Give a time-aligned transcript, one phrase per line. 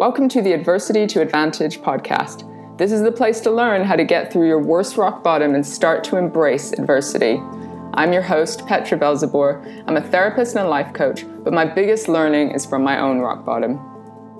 [0.00, 2.48] Welcome to the Adversity to Advantage podcast.
[2.78, 5.66] This is the place to learn how to get through your worst rock bottom and
[5.66, 7.38] start to embrace adversity.
[7.92, 9.84] I'm your host, Petra Velzeboer.
[9.86, 13.18] I'm a therapist and a life coach, but my biggest learning is from my own
[13.18, 13.78] rock bottom.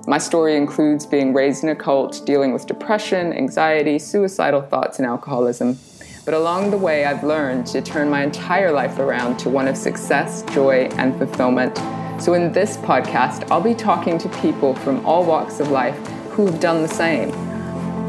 [0.07, 5.05] My story includes being raised in a cult, dealing with depression, anxiety, suicidal thoughts, and
[5.05, 5.79] alcoholism.
[6.25, 9.77] But along the way, I've learned to turn my entire life around to one of
[9.77, 11.79] success, joy, and fulfillment.
[12.21, 15.97] So, in this podcast, I'll be talking to people from all walks of life
[16.33, 17.33] who have done the same.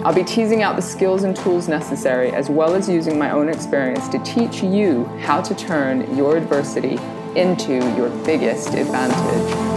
[0.06, 3.48] I'll be teasing out the skills and tools necessary, as well as using my own
[3.48, 7.00] experience to teach you how to turn your adversity
[7.38, 9.71] into your biggest advantage.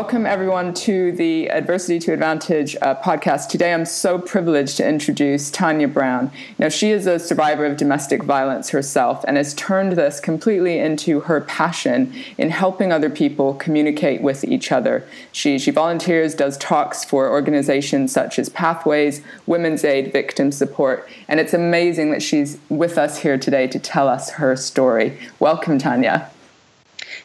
[0.00, 3.48] Welcome, everyone, to the Adversity to Advantage uh, podcast.
[3.48, 6.30] Today, I'm so privileged to introduce Tanya Brown.
[6.56, 11.18] Now, she is a survivor of domestic violence herself and has turned this completely into
[11.22, 15.04] her passion in helping other people communicate with each other.
[15.32, 21.40] She, she volunteers, does talks for organizations such as Pathways, Women's Aid, Victim Support, and
[21.40, 25.18] it's amazing that she's with us here today to tell us her story.
[25.40, 26.30] Welcome, Tanya.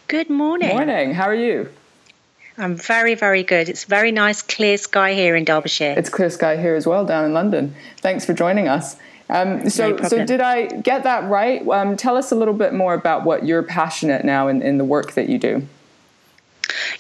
[0.08, 0.70] Good morning.
[0.70, 1.14] Morning.
[1.14, 1.70] How are you?
[2.58, 3.70] I'm very, very good.
[3.70, 5.96] It's very nice, clear sky here in Derbyshire.
[5.98, 7.76] It's clear sky here as well down in London.
[7.98, 8.96] Thanks for joining us.
[9.30, 11.68] Um, so, no so did I get that right?
[11.68, 14.86] Um, tell us a little bit more about what you're passionate now in, in the
[14.86, 15.68] work that you do.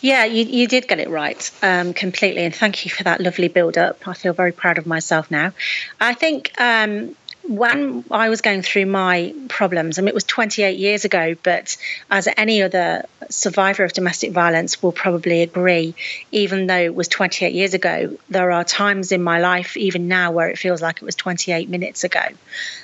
[0.01, 3.47] Yeah, you, you did get it right um, completely, and thank you for that lovely
[3.47, 4.07] build up.
[4.07, 5.53] I feel very proud of myself now.
[5.99, 7.15] I think um,
[7.47, 11.75] when I was going through my problems, I mean, it was 28 years ago, but
[12.09, 15.93] as any other survivor of domestic violence will probably agree,
[16.31, 20.31] even though it was 28 years ago, there are times in my life, even now,
[20.31, 22.23] where it feels like it was 28 minutes ago.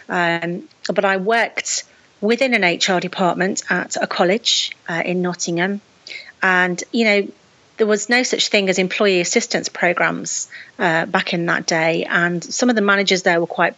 [0.09, 1.85] Um, but I worked
[2.19, 5.79] within an HR department at a college uh, in Nottingham.
[6.41, 7.27] And, you know,
[7.77, 12.03] there was no such thing as employee assistance programs uh, back in that day.
[12.03, 13.75] And some of the managers there were quite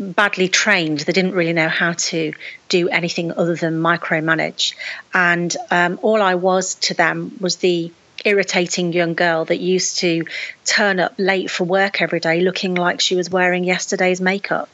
[0.00, 1.00] badly trained.
[1.00, 2.32] They didn't really know how to
[2.68, 4.74] do anything other than micromanage.
[5.12, 7.92] And um, all I was to them was the
[8.24, 10.24] irritating young girl that used to
[10.64, 14.68] turn up late for work every day looking like she was wearing yesterday's makeup.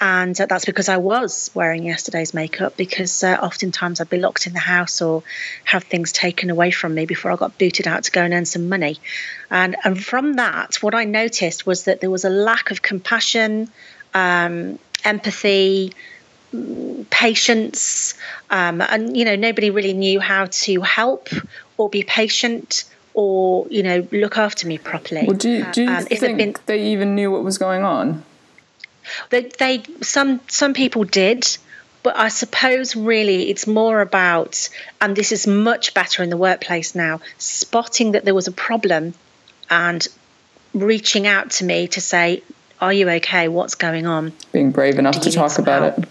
[0.00, 4.46] And uh, that's because I was wearing yesterday's makeup because uh, oftentimes I'd be locked
[4.46, 5.22] in the house or
[5.64, 8.44] have things taken away from me before I got booted out to go and earn
[8.44, 8.98] some money.
[9.50, 13.70] And, and from that, what I noticed was that there was a lack of compassion,
[14.14, 15.92] um, empathy,
[17.10, 18.14] patience,
[18.50, 21.28] um, and you know nobody really knew how to help
[21.76, 25.24] or be patient or you know look after me properly.
[25.26, 28.24] Well, do you, do you um, think been, they even knew what was going on?
[29.30, 31.44] They, they some some people did,
[32.02, 34.68] but I suppose really it's more about,
[35.00, 39.14] and this is much better in the workplace now, spotting that there was a problem
[39.70, 40.06] and
[40.72, 42.42] reaching out to me to say,
[42.80, 43.48] are you okay?
[43.48, 44.32] What's going on?
[44.52, 45.98] Being brave enough to talk about help?
[45.98, 46.08] it.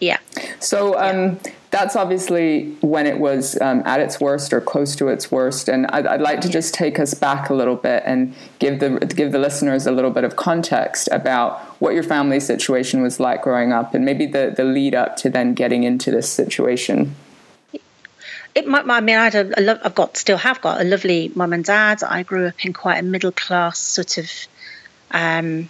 [0.00, 0.18] Yeah.
[0.60, 1.52] So um, yeah.
[1.70, 5.68] that's obviously when it was um, at its worst or close to its worst.
[5.68, 6.52] And I'd, I'd like to yeah.
[6.52, 10.10] just take us back a little bit and give the give the listeners a little
[10.10, 14.52] bit of context about what your family situation was like growing up, and maybe the
[14.54, 17.14] the lead up to then getting into this situation.
[18.54, 20.84] It, my, I mean, I had a, a lo- I've got, still have got a
[20.84, 22.04] lovely mum and dad.
[22.04, 24.30] I grew up in quite a middle class sort of
[25.10, 25.68] um,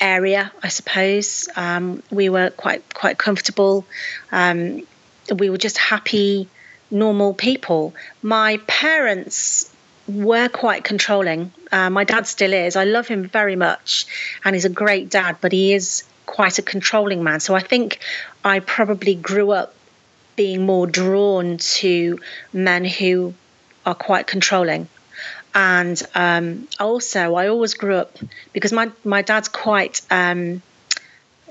[0.00, 1.48] area, I suppose.
[1.56, 3.84] Um, we were quite quite comfortable.
[4.30, 4.86] Um,
[5.34, 6.48] we were just happy,
[6.90, 7.94] normal people.
[8.22, 9.72] My parents
[10.08, 11.52] were quite controlling.
[11.70, 12.76] Uh, my dad still is.
[12.76, 14.06] I love him very much,
[14.44, 15.36] and he's a great dad.
[15.40, 17.40] But he is quite a controlling man.
[17.40, 17.98] So I think
[18.44, 19.74] I probably grew up
[20.36, 22.18] being more drawn to
[22.52, 23.34] men who
[23.84, 24.88] are quite controlling
[25.54, 28.16] and um, also I always grew up
[28.52, 30.62] because my my dad's quite um,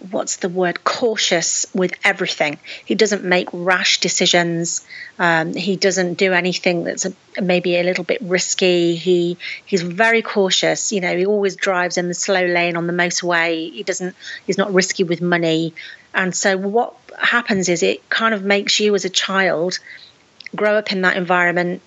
[0.10, 2.58] what's the word cautious with everything.
[2.86, 4.86] He doesn't make rash decisions.
[5.20, 8.96] Um, he doesn't do anything that's a, maybe a little bit risky.
[8.96, 10.92] He he's very cautious.
[10.92, 13.72] You know, he always drives in the slow lane on the motorway.
[13.72, 14.16] He doesn't.
[14.48, 15.74] He's not risky with money.
[16.14, 19.80] And so what happens is it kind of makes you as a child
[20.56, 21.82] grow up in that environment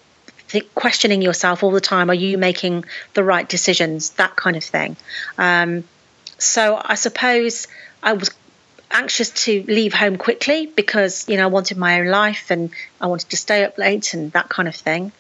[0.74, 4.10] questioning yourself all the time are you making the right decisions?
[4.10, 4.96] That kind of thing.
[5.38, 5.84] Um,
[6.38, 7.66] so i suppose
[8.02, 8.30] i was
[8.90, 12.70] anxious to leave home quickly because you know i wanted my own life and
[13.00, 15.10] i wanted to stay up late and that kind of thing.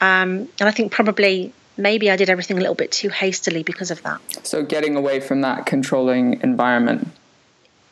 [0.00, 3.90] Um, and i think probably maybe i did everything a little bit too hastily because
[3.90, 4.20] of that.
[4.46, 7.08] So getting away from that controlling environment.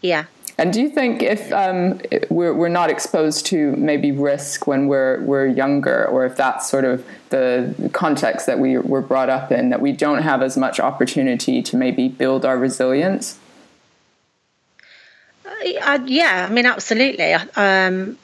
[0.00, 0.26] Yeah
[0.58, 2.00] And do you think if um,
[2.30, 6.84] we're, we're not exposed to maybe risk when we're, we're younger, or if that's sort
[6.84, 10.80] of the context that we were brought up in, that we don't have as much
[10.80, 13.38] opportunity to maybe build our resilience?
[15.44, 17.34] Uh, yeah, I mean, absolutely.
[17.34, 18.16] Um,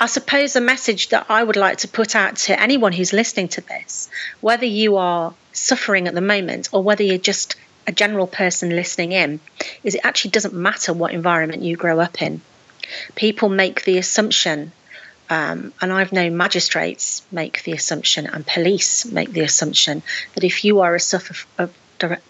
[0.00, 3.48] I suppose the message that I would like to put out to anyone who's listening
[3.48, 4.08] to this,
[4.40, 9.12] whether you are suffering at the moment or whether you're just a general person listening
[9.12, 9.40] in
[9.82, 12.40] is it actually doesn't matter what environment you grow up in.
[13.14, 14.72] People make the assumption,
[15.30, 20.02] um, and I've known magistrates make the assumption and police make the assumption
[20.34, 21.74] that if you are a sufferer of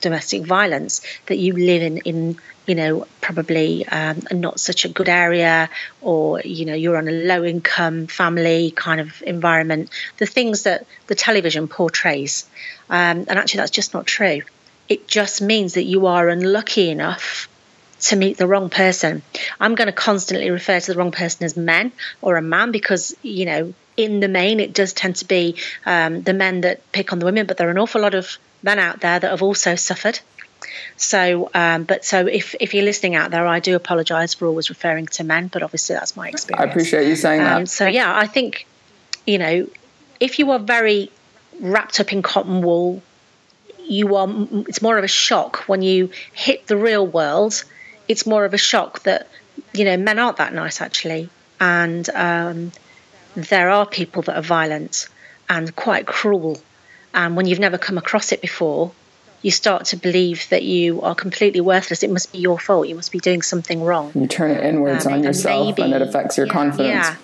[0.01, 2.37] domestic violence, that you live in, in
[2.67, 5.69] you know, probably um, not such a good area,
[6.01, 9.91] or you know, you're on a low income family kind of environment.
[10.19, 12.47] The things that the television portrays,
[12.89, 14.43] um, and actually, that's just not true.
[14.89, 17.49] It just means that you are unlucky enough
[18.01, 19.23] to meet the wrong person.
[19.59, 23.17] I'm going to constantly refer to the wrong person as men or a man because,
[23.23, 27.13] you know, in the main, it does tend to be um, the men that pick
[27.13, 29.43] on the women, but there are an awful lot of men out there that have
[29.43, 30.21] also suffered.
[30.97, 34.69] So, um, but so if, if you're listening out there, I do apologise for always
[34.69, 36.67] referring to men, but obviously that's my experience.
[36.67, 37.69] I appreciate you saying um, that.
[37.69, 38.67] So, yeah, I think,
[39.27, 39.69] you know,
[40.21, 41.11] if you are very
[41.61, 43.03] wrapped up in cotton wool,
[43.87, 44.29] you are
[44.69, 47.65] it's more of a shock when you hit the real world.
[48.09, 49.29] It's more of a shock that
[49.73, 51.29] you know men aren't that nice actually.
[51.61, 52.73] And um,
[53.35, 55.09] there are people that are violent
[55.49, 56.61] and quite cruel.
[57.13, 58.93] And when you've never come across it before
[59.45, 62.03] you start to believe that you are completely worthless.
[62.03, 62.89] It must be your fault.
[62.89, 64.11] You must be doing something wrong.
[64.15, 66.89] You turn it inwards um, on yourself and, maybe, and it affects your yeah, confidence.
[66.89, 67.17] Yeah.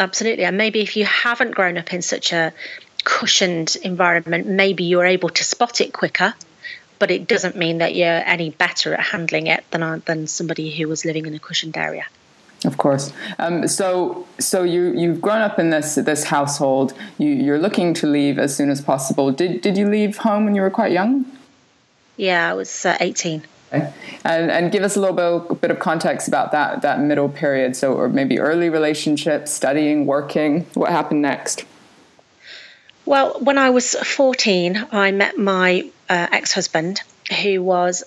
[0.00, 0.44] Absolutely.
[0.44, 2.52] And maybe if you haven't grown up in such a
[3.04, 6.34] cushioned environment, maybe you're able to spot it quicker,
[6.98, 10.88] but it doesn't mean that you're any better at handling it than than somebody who
[10.88, 12.06] was living in a cushioned area.
[12.64, 13.12] Of course.
[13.38, 16.92] Um, so, so you you've grown up in this this household.
[17.18, 19.32] You, are looking to leave as soon as possible.
[19.32, 21.24] Did did you leave home when you were quite young?
[22.16, 23.44] Yeah, I was uh, eighteen.
[23.72, 23.90] Okay.
[24.24, 27.30] And and give us a little bit, a bit of context about that that middle
[27.30, 27.76] period.
[27.76, 30.66] So, or maybe early relationships, studying, working.
[30.74, 31.64] What happened next?
[33.10, 37.00] Well, when I was 14, I met my uh, ex husband,
[37.42, 38.04] who was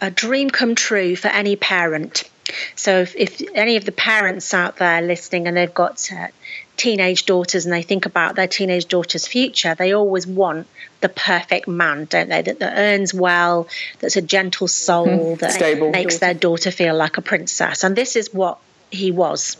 [0.00, 2.28] a dream come true for any parent.
[2.74, 6.26] So, if, if, any of the parents out there listening and they've got uh,
[6.76, 10.66] teenage daughters and they think about their teenage daughter's future, they always want
[11.00, 12.42] the perfect man, don't they?
[12.42, 13.68] That, that earns well,
[14.00, 15.92] that's a gentle soul, mm, that stable.
[15.92, 17.84] makes their daughter feel like a princess.
[17.84, 18.58] And this is what
[18.90, 19.58] he was.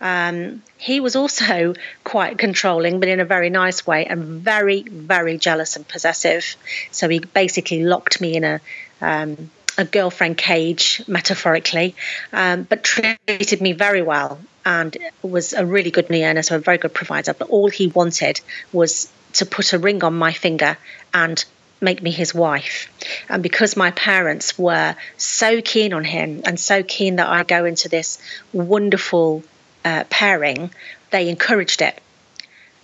[0.00, 1.74] Um, he was also
[2.04, 6.56] quite controlling, but in a very nice way, and very, very jealous and possessive.
[6.90, 8.60] So he basically locked me in a
[9.00, 11.94] um, a girlfriend cage, metaphorically,
[12.32, 16.78] um, but treated me very well and was a really good earner, so a very
[16.78, 17.34] good provider.
[17.34, 18.40] But all he wanted
[18.72, 20.76] was to put a ring on my finger
[21.14, 21.42] and
[21.80, 22.88] make me his wife.
[23.28, 27.64] And because my parents were so keen on him and so keen that I go
[27.64, 28.18] into this
[28.52, 29.42] wonderful
[29.84, 30.70] uh, pairing,
[31.10, 32.00] they encouraged it.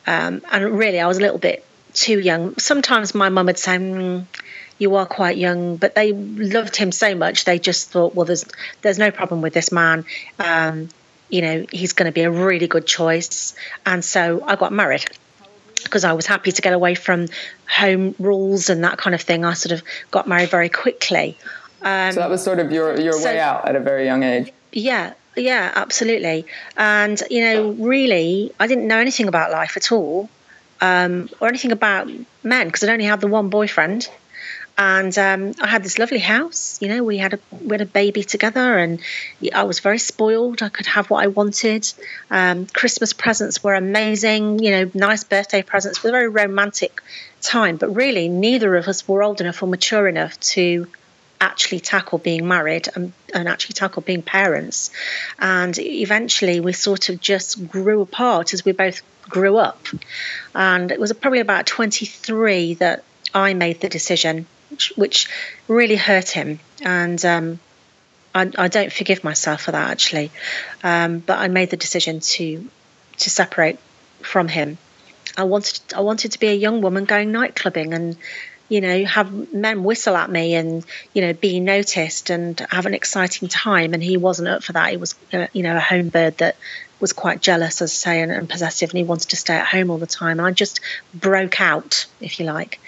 [0.06, 2.56] Um, and really, I was a little bit too young.
[2.58, 4.24] Sometimes my mum would say, mm,
[4.78, 8.44] "You are quite young," but they loved him so much they just thought, "Well, there's
[8.82, 10.04] there's no problem with this man.
[10.38, 10.88] Um,
[11.28, 15.04] you know, he's going to be a really good choice." And so I got married
[15.84, 17.28] because I was happy to get away from
[17.68, 19.44] home rules and that kind of thing.
[19.44, 21.36] I sort of got married very quickly.
[21.82, 24.22] Um, so that was sort of your your so, way out at a very young
[24.22, 24.52] age.
[24.72, 26.46] Yeah, yeah, absolutely.
[26.76, 30.28] And you know, really, I didn't know anything about life at all,
[30.80, 32.08] um, or anything about
[32.42, 34.08] men because I'd only had the one boyfriend
[34.78, 36.80] and um, I had this lovely house.
[36.80, 39.00] You know, we had a we had a baby together, and
[39.52, 40.62] I was very spoiled.
[40.62, 41.92] I could have what I wanted.
[42.30, 44.60] Um, Christmas presents were amazing.
[44.60, 45.98] You know, nice birthday presents.
[45.98, 47.02] It was a very romantic
[47.40, 50.86] time, but really, neither of us were old enough or mature enough to
[51.40, 54.90] actually tackle being married and, and actually tackle being parents.
[55.38, 59.86] And eventually, we sort of just grew apart as we both grew up.
[60.54, 63.04] And it was probably about 23 that
[63.34, 65.28] I made the decision which, which
[65.66, 66.60] really hurt him.
[66.82, 67.60] And um,
[68.34, 70.30] I, I, don't forgive myself for that actually.
[70.82, 72.68] Um, but I made the decision to
[73.18, 73.78] to separate
[74.20, 74.78] from him.
[75.36, 78.16] I wanted I wanted to be a young woman going night clubbing and
[78.68, 80.84] you know have men whistle at me and
[81.14, 83.94] you know be noticed and have an exciting time.
[83.94, 84.90] And he wasn't up for that.
[84.90, 86.56] He was uh, you know a home bird that
[87.00, 89.66] was quite jealous, as I say, and, and possessive, and he wanted to stay at
[89.66, 90.38] home all the time.
[90.38, 90.80] And I just
[91.14, 92.80] broke out, if you like.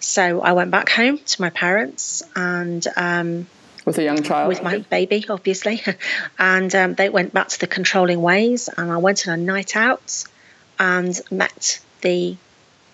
[0.00, 2.86] So I went back home to my parents and.
[2.96, 3.46] Um,
[3.84, 5.82] with a young child, with my baby, obviously,
[6.38, 8.68] and um, they went back to the controlling ways.
[8.76, 10.24] And I went on a night out
[10.78, 12.36] and met the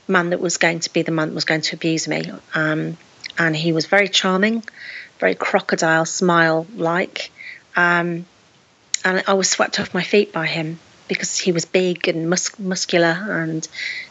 [0.09, 2.31] man that was going to be the man that was going to abuse me.
[2.55, 2.97] Um,
[3.39, 4.63] and he was very charming,
[5.19, 7.31] very crocodile smile like.
[7.77, 8.27] Um,
[9.05, 12.59] and I was swept off my feet by him because he was big and mus-
[12.59, 13.17] muscular.
[13.29, 13.67] And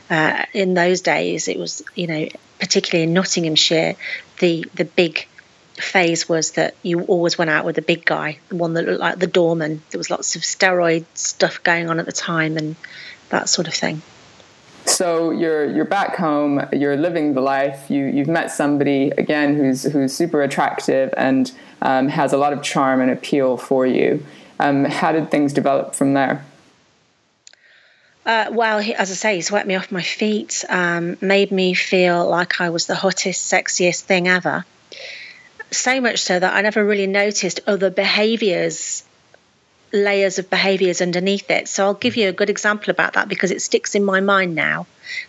[0.09, 2.27] uh, in those days, it was, you know,
[2.59, 3.95] particularly in Nottinghamshire,
[4.39, 5.27] the, the big
[5.75, 8.99] phase was that you always went out with a big guy, the one that looked
[8.99, 9.81] like the doorman.
[9.89, 12.75] There was lots of steroid stuff going on at the time and
[13.29, 14.01] that sort of thing.
[14.85, 16.61] So you're you're back home.
[16.71, 17.89] You're living the life.
[17.89, 22.61] You you've met somebody again who's who's super attractive and um, has a lot of
[22.61, 24.25] charm and appeal for you.
[24.59, 26.45] Um, how did things develop from there?
[28.25, 31.73] Uh, well, he, as I say, he swept me off my feet, um, made me
[31.73, 34.63] feel like I was the hottest, sexiest thing ever.
[35.71, 39.03] So much so that I never really noticed other behaviours
[39.93, 41.67] layers of behaviors underneath it.
[41.67, 44.55] So I'll give you a good example about that because it sticks in my mind
[44.55, 44.87] now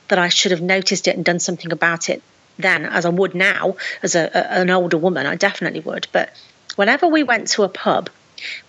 [0.08, 2.22] that I should have noticed it and done something about it
[2.58, 5.26] then, as I would now as a, a, an older woman.
[5.26, 6.08] I definitely would.
[6.12, 6.30] But
[6.76, 8.08] whenever we went to a pub,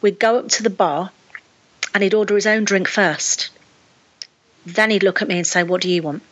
[0.01, 1.11] we'd go up to the bar
[1.93, 3.49] and he'd order his own drink first.
[4.65, 6.23] Then he'd look at me and say, What do you want?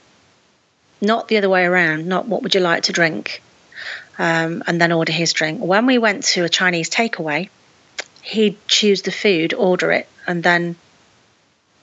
[1.00, 3.41] Not the other way around, not what would you like to drink?
[4.17, 5.62] Um, and then order his drink.
[5.62, 7.50] When we went to a Chinese takeaway,
[8.24, 10.75] he'd choose the food, order it, and then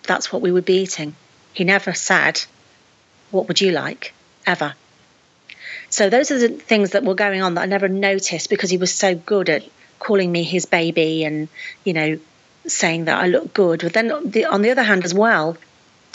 [0.03, 1.15] that's what we would be eating.
[1.53, 2.43] He never said,
[3.31, 4.13] What would you like?
[4.47, 4.75] ever.
[5.91, 8.79] So those are the things that were going on that I never noticed because he
[8.79, 9.65] was so good at
[9.99, 11.49] calling me his baby and,
[11.85, 12.19] you know,
[12.67, 13.83] saying that I look good.
[13.83, 15.57] But then on the, on the other hand, as well,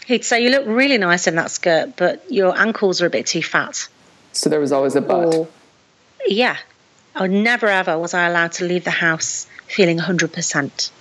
[0.07, 3.27] he'd say, You look really nice in that skirt, but your ankles are a bit
[3.27, 3.87] too fat.
[4.31, 5.35] So there was always a but.
[5.35, 5.47] Or,
[6.25, 6.57] yeah.
[7.15, 10.91] I never ever was I allowed to leave the house feeling 100%.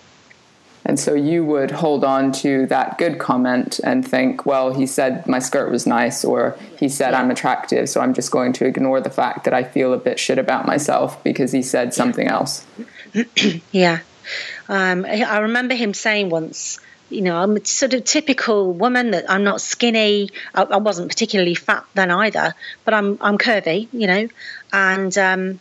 [0.87, 5.27] And so you would hold on to that good comment and think, well, he said
[5.27, 7.21] my skirt was nice, or he said yeah.
[7.21, 10.19] I'm attractive, so I'm just going to ignore the fact that I feel a bit
[10.19, 12.67] shit about myself because he said something else.
[13.73, 14.01] yeah.
[14.69, 16.79] Um, I remember him saying once,
[17.09, 20.31] you know, I'm a sort of typical woman that I'm not skinny.
[20.55, 22.55] I, I wasn't particularly fat then either,
[22.85, 24.29] but I'm I'm curvy, you know,
[24.73, 25.61] and um,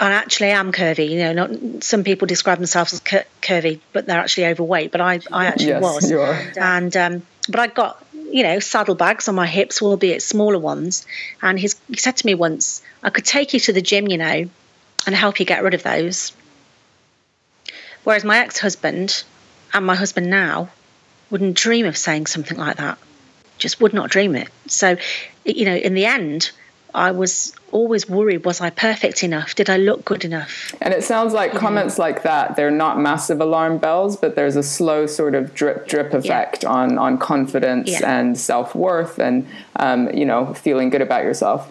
[0.00, 1.08] I actually am curvy.
[1.08, 4.92] You know, not some people describe themselves as cur- curvy, but they're actually overweight.
[4.92, 6.10] But I, I actually yes, was.
[6.10, 6.52] You are.
[6.56, 11.06] And um, but I got you know saddlebags on my hips, albeit smaller ones.
[11.42, 14.18] And he's, he said to me once, "I could take you to the gym, you
[14.18, 14.48] know,
[15.06, 16.32] and help you get rid of those."
[18.04, 19.24] Whereas my ex-husband
[19.74, 20.70] and my husband now
[21.30, 22.98] wouldn't dream of saying something like that.
[23.58, 24.48] Just would not dream it.
[24.66, 24.96] So,
[25.44, 26.50] you know, in the end,
[26.94, 29.54] I was always worried was I perfect enough?
[29.54, 30.74] Did I look good enough?
[30.80, 31.60] And it sounds like yeah.
[31.60, 35.86] comments like that, they're not massive alarm bells, but there's a slow sort of drip
[35.86, 36.70] drip effect yeah.
[36.70, 38.18] on, on confidence yeah.
[38.18, 41.70] and self worth and, um, you know, feeling good about yourself.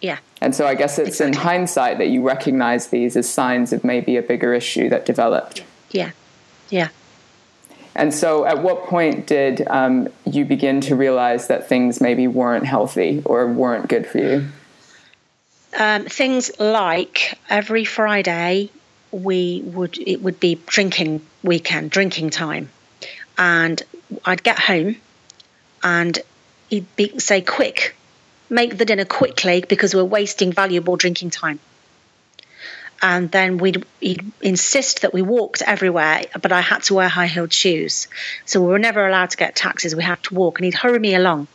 [0.00, 0.18] Yeah.
[0.40, 1.28] And so I guess it's exactly.
[1.28, 5.62] in hindsight that you recognize these as signs of maybe a bigger issue that developed.
[5.92, 6.10] Yeah.
[6.68, 6.88] Yeah.
[7.94, 12.64] And so, at what point did um, you begin to realize that things maybe weren't
[12.64, 14.46] healthy or weren't good for you?
[15.78, 18.70] Um, things like every Friday,
[19.10, 22.70] we would it would be drinking weekend, drinking time,
[23.36, 23.82] and
[24.24, 24.96] I'd get home,
[25.82, 26.18] and
[26.70, 27.94] he'd be, say, "Quick,
[28.48, 31.60] make the dinner quickly because we're wasting valuable drinking time."
[33.02, 37.26] And then we'd he'd insist that we walked everywhere, but I had to wear high
[37.26, 38.06] heeled shoes.
[38.46, 39.94] So we were never allowed to get taxis.
[39.94, 41.48] We had to walk, and he'd hurry me along.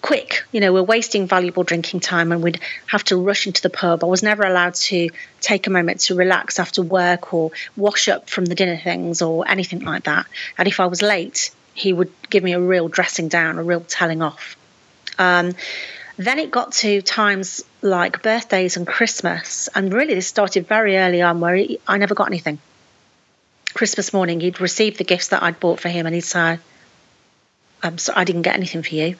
[0.00, 3.68] Quick, you know, we're wasting valuable drinking time, and we'd have to rush into the
[3.68, 4.02] pub.
[4.02, 5.10] I was never allowed to
[5.42, 9.46] take a moment to relax after work or wash up from the dinner things or
[9.46, 10.26] anything like that.
[10.56, 13.80] And if I was late, he would give me a real dressing down, a real
[13.80, 14.56] telling off.
[15.18, 15.52] Um,
[16.16, 21.22] then it got to times like birthdays and Christmas, and really this started very early
[21.22, 22.58] on where he, I never got anything.
[23.72, 26.58] Christmas morning, he'd receive the gifts that I'd bought for him, and he'd say,
[27.82, 29.16] "I'm um, sorry, I didn't get anything for you.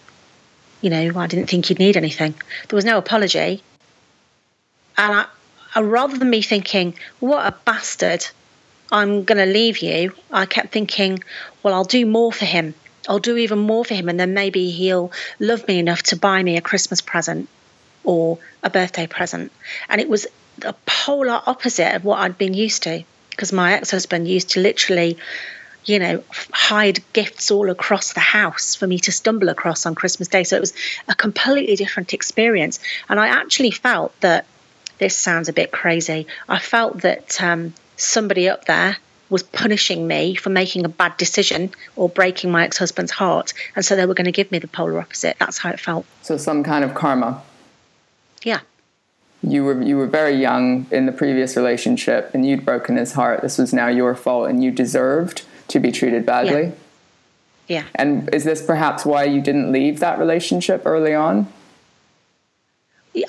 [0.81, 2.35] You know, I didn't think you'd need anything."
[2.69, 3.63] There was no apology,
[4.97, 5.27] and I,
[5.75, 8.27] I rather than me thinking, "What a bastard,"
[8.93, 10.13] I'm going to leave you.
[10.31, 11.23] I kept thinking,
[11.63, 12.75] "Well, I'll do more for him."
[13.09, 16.43] I'll do even more for him, and then maybe he'll love me enough to buy
[16.43, 17.49] me a Christmas present
[18.05, 19.53] or a birthday present.
[19.89, 20.27] And it was
[20.59, 24.61] the polar opposite of what I'd been used to because my ex husband used to
[24.61, 25.17] literally,
[25.85, 30.29] you know, hide gifts all across the house for me to stumble across on Christmas
[30.29, 30.45] Day.
[30.45, 30.75] So it was
[31.09, 32.81] a completely different experience.
[33.09, 34.47] And I actually felt that
[34.99, 36.27] this sounds a bit crazy.
[36.49, 38.99] I felt that um, somebody up there
[39.31, 43.55] was punishing me for making a bad decision or breaking my ex husband's heart.
[43.75, 45.37] And so they were going to give me the polar opposite.
[45.39, 46.05] That's how it felt.
[46.21, 47.43] So, some kind of karma.
[48.43, 48.61] Yeah.
[49.43, 53.41] You were you were very young in the previous relationship, and you'd broken his heart.
[53.41, 56.73] This was now your fault, and you deserved to be treated badly.
[57.67, 57.81] Yeah.
[57.81, 57.85] yeah.
[57.95, 61.51] And is this perhaps why you didn't leave that relationship early on?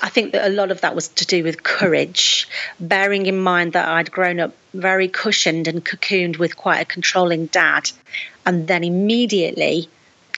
[0.00, 2.46] I think that a lot of that was to do with courage,
[2.78, 7.46] bearing in mind that I'd grown up very cushioned and cocooned with quite a controlling
[7.46, 7.90] dad,
[8.46, 9.88] and then immediately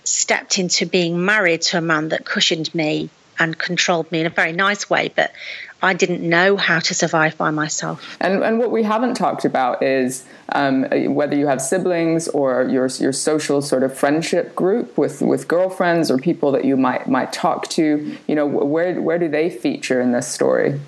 [0.04, 4.31] stepped into being married to a man that cushioned me and controlled me in a
[4.31, 5.12] very nice way.
[5.14, 5.33] But
[5.83, 8.17] I didn't know how to survive by myself.
[8.21, 12.87] And, and what we haven't talked about is um, whether you have siblings or your,
[12.87, 17.33] your social sort of friendship group with, with girlfriends or people that you might might
[17.35, 18.17] talk to.
[18.26, 20.81] You know, where where do they feature in this story?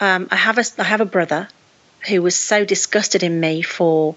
[0.00, 1.48] Um, I have a I have a brother
[2.08, 4.14] who was so disgusted in me for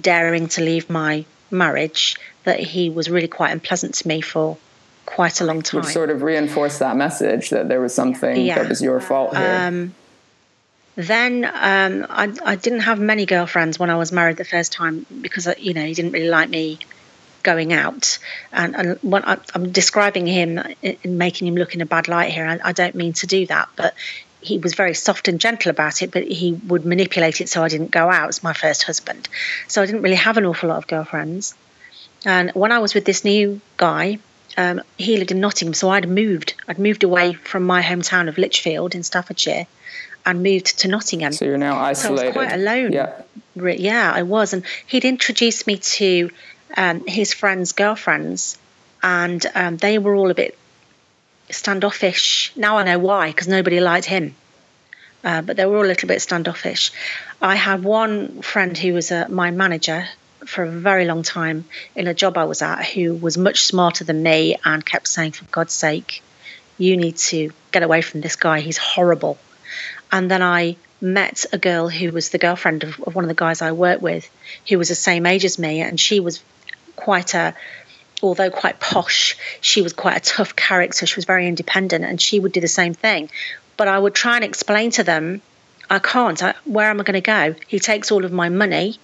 [0.00, 4.56] daring to leave my marriage that he was really quite unpleasant to me for
[5.08, 5.80] quite a long time.
[5.80, 8.56] Which sort of reinforced that message that there was something yeah.
[8.56, 9.58] that was your fault here.
[9.60, 9.94] Um,
[10.96, 15.06] then um, I, I, didn't have many girlfriends when I was married the first time
[15.22, 16.78] because uh, you know he didn't really like me
[17.42, 18.18] going out.
[18.52, 22.32] And, and when I, am describing him and making him look in a bad light
[22.32, 23.94] here, I, I don't mean to do that, but
[24.40, 27.68] he was very soft and gentle about it, but he would manipulate it so I
[27.68, 28.28] didn't go out.
[28.28, 29.28] As my first husband,
[29.68, 31.54] so I didn't really have an awful lot of girlfriends.
[32.26, 34.18] And when I was with this new guy,
[34.58, 36.54] um, he lived in Nottingham, so I'd moved.
[36.66, 39.68] I'd moved away from my hometown of Lichfield in Staffordshire
[40.26, 41.32] and moved to Nottingham.
[41.32, 42.18] So you're now isolated.
[42.18, 42.92] So I was quite alone.
[42.92, 43.22] Yeah,
[43.54, 46.30] yeah, I was, and he'd introduced me to
[46.76, 48.58] um, his friends' girlfriends,
[49.00, 50.58] and um, they were all a bit
[51.50, 52.50] standoffish.
[52.56, 54.34] Now I know why, because nobody liked him.
[55.22, 56.90] Uh, but they were all a little bit standoffish.
[57.40, 60.08] I had one friend who was uh, my manager
[60.48, 64.04] for a very long time in a job I was at who was much smarter
[64.04, 66.22] than me and kept saying, for God's sake,
[66.78, 68.60] you need to get away from this guy.
[68.60, 69.36] He's horrible.
[70.10, 73.34] And then I met a girl who was the girlfriend of, of one of the
[73.34, 74.28] guys I worked with,
[74.66, 76.42] who was the same age as me, and she was
[76.96, 77.54] quite a
[78.20, 81.06] although quite posh, she was quite a tough character.
[81.06, 83.30] She was very independent, and she would do the same thing.
[83.76, 85.40] But I would try and explain to them,
[85.88, 86.42] I can't.
[86.42, 87.54] I, where am I going to go?
[87.68, 88.98] He takes all of my money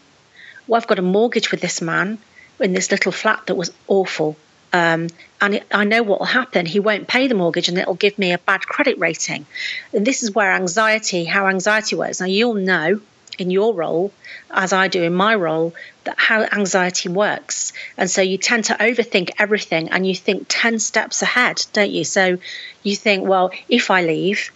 [0.67, 2.19] well, I've got a mortgage with this man
[2.61, 4.37] in this little flat that was awful.
[4.73, 5.09] Um,
[5.41, 6.67] and I know what will happen.
[6.67, 9.47] He won't pay the mortgage and it'll give me a bad credit rating.
[9.93, 12.21] And this is where anxiety, how anxiety works.
[12.21, 13.01] Now, you'll know
[13.39, 14.13] in your role,
[14.51, 15.75] as I do in my role,
[16.05, 17.73] that how anxiety works.
[17.97, 22.05] And so you tend to overthink everything and you think 10 steps ahead, don't you?
[22.05, 22.39] So
[22.83, 24.51] you think, well, if I leave,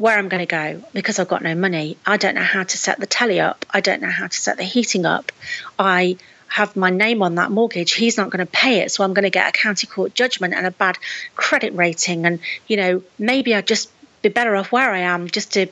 [0.00, 1.98] where I'm going to go because I've got no money.
[2.06, 3.66] I don't know how to set the telly up.
[3.70, 5.30] I don't know how to set the heating up.
[5.78, 6.16] I
[6.48, 7.92] have my name on that mortgage.
[7.92, 8.90] He's not going to pay it.
[8.90, 10.96] So I'm going to get a county court judgment and a bad
[11.36, 12.24] credit rating.
[12.24, 13.90] And, you know, maybe I'd just
[14.22, 15.66] be better off where I am just to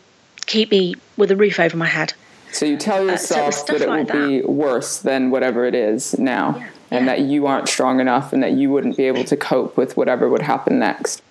[0.44, 2.12] keep me with a roof over my head.
[2.52, 4.28] So you tell yourself uh, so that it like will that.
[4.28, 6.54] be worse than whatever it is now.
[6.58, 6.68] Yeah.
[6.90, 7.16] And yeah.
[7.16, 10.28] that you aren't strong enough and that you wouldn't be able to cope with whatever
[10.28, 11.22] would happen next.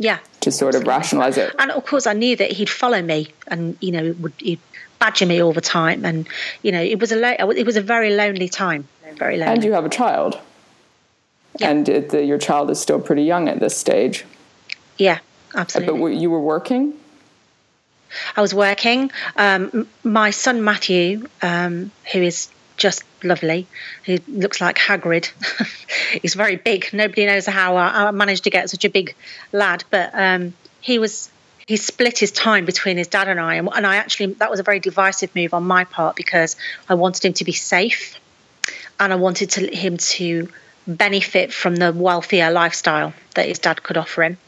[0.00, 0.18] Yeah.
[0.40, 1.54] To sort of rationalize it.
[1.58, 4.58] And of course, I knew that he'd follow me and, you know, would he'd
[4.98, 6.06] badger me all the time.
[6.06, 6.26] And,
[6.62, 8.88] you know, it was a, lo- it was a very lonely time.
[9.16, 9.52] Very lonely.
[9.52, 10.40] And you have a child.
[11.58, 11.70] Yeah.
[11.70, 14.24] And it, the, your child is still pretty young at this stage.
[14.96, 15.18] Yeah,
[15.54, 16.00] absolutely.
[16.00, 16.94] But you were working?
[18.36, 19.10] I was working.
[19.36, 22.48] Um, my son Matthew, um, who is
[22.80, 23.68] just lovely.
[24.04, 25.30] He looks like Hagrid.
[26.22, 26.88] He's very big.
[26.92, 29.14] Nobody knows how I, I, managed to get such a big
[29.52, 31.30] lad, but um, he was.
[31.66, 34.58] He split his time between his dad and I, and, and I actually that was
[34.58, 36.56] a very divisive move on my part because
[36.88, 38.18] I wanted him to be safe,
[38.98, 40.48] and I wanted to, him to
[40.88, 44.38] benefit from the wealthier lifestyle that his dad could offer him.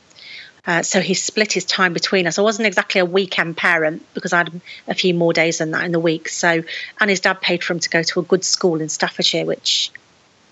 [0.65, 2.39] Uh, so he split his time between us.
[2.39, 5.85] I wasn't exactly a weekend parent because I had a few more days than that
[5.85, 6.29] in the week.
[6.29, 6.63] So,
[7.01, 9.91] and his dad paid for him to go to a good school in Staffordshire, which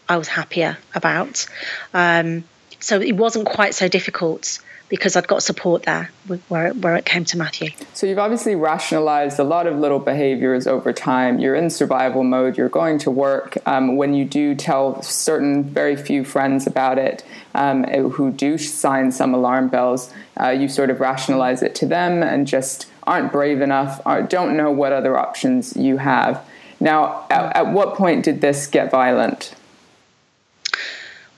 [0.08, 1.46] I was happier about.
[1.94, 2.42] Um,
[2.80, 4.58] so it wasn't quite so difficult
[4.90, 6.10] because I'd got support there
[6.48, 7.70] where, where it came to Matthew.
[7.94, 11.38] So you've obviously rationalized a lot of little behaviors over time.
[11.38, 13.56] You're in survival mode, you're going to work.
[13.66, 17.24] Um, when you do tell certain very few friends about it
[17.54, 22.22] um, who do sign some alarm bells, uh, you sort of rationalize it to them
[22.24, 26.44] and just aren't brave enough, or don't know what other options you have.
[26.80, 29.54] Now, at, at what point did this get violent?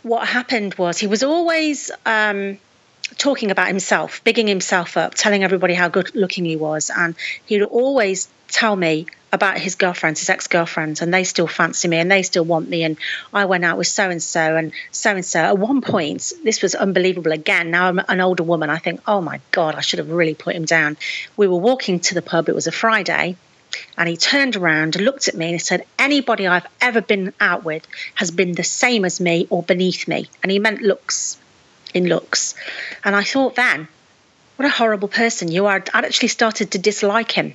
[0.03, 1.91] What happened was he was always.
[2.07, 2.59] Um,
[3.19, 6.91] talking about himself, bigging himself up, telling everybody how good looking he was.
[6.95, 7.15] And
[7.47, 11.97] he'd always tell me about his girlfriends, his ex girlfriends, and they still fancy me
[11.97, 12.85] and they still want me.
[12.85, 12.99] And
[13.33, 15.41] I went out with so and so and so and so.
[15.41, 17.71] At one point, this was unbelievable again.
[17.71, 18.69] Now I'm an older woman.
[18.69, 20.99] I think, oh my God, I should have really put him down.
[21.37, 23.37] We were walking to the pub, it was a Friday.
[23.97, 27.65] And he turned around, looked at me, and he said, Anybody I've ever been out
[27.65, 30.29] with has been the same as me or beneath me.
[30.43, 31.39] And he meant looks,
[31.95, 32.55] in looks.
[33.05, 33.89] And I thought then,
[34.57, 35.83] what a horrible person you are.
[35.95, 37.55] I'd actually started to dislike him.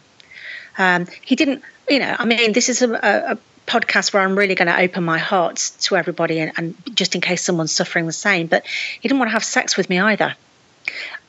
[0.78, 4.56] Um, he didn't, you know, I mean, this is a, a podcast where I'm really
[4.56, 8.14] going to open my heart to everybody and, and, just in case someone's suffering the
[8.14, 8.48] same.
[8.48, 10.36] But he didn't want to have sex with me either.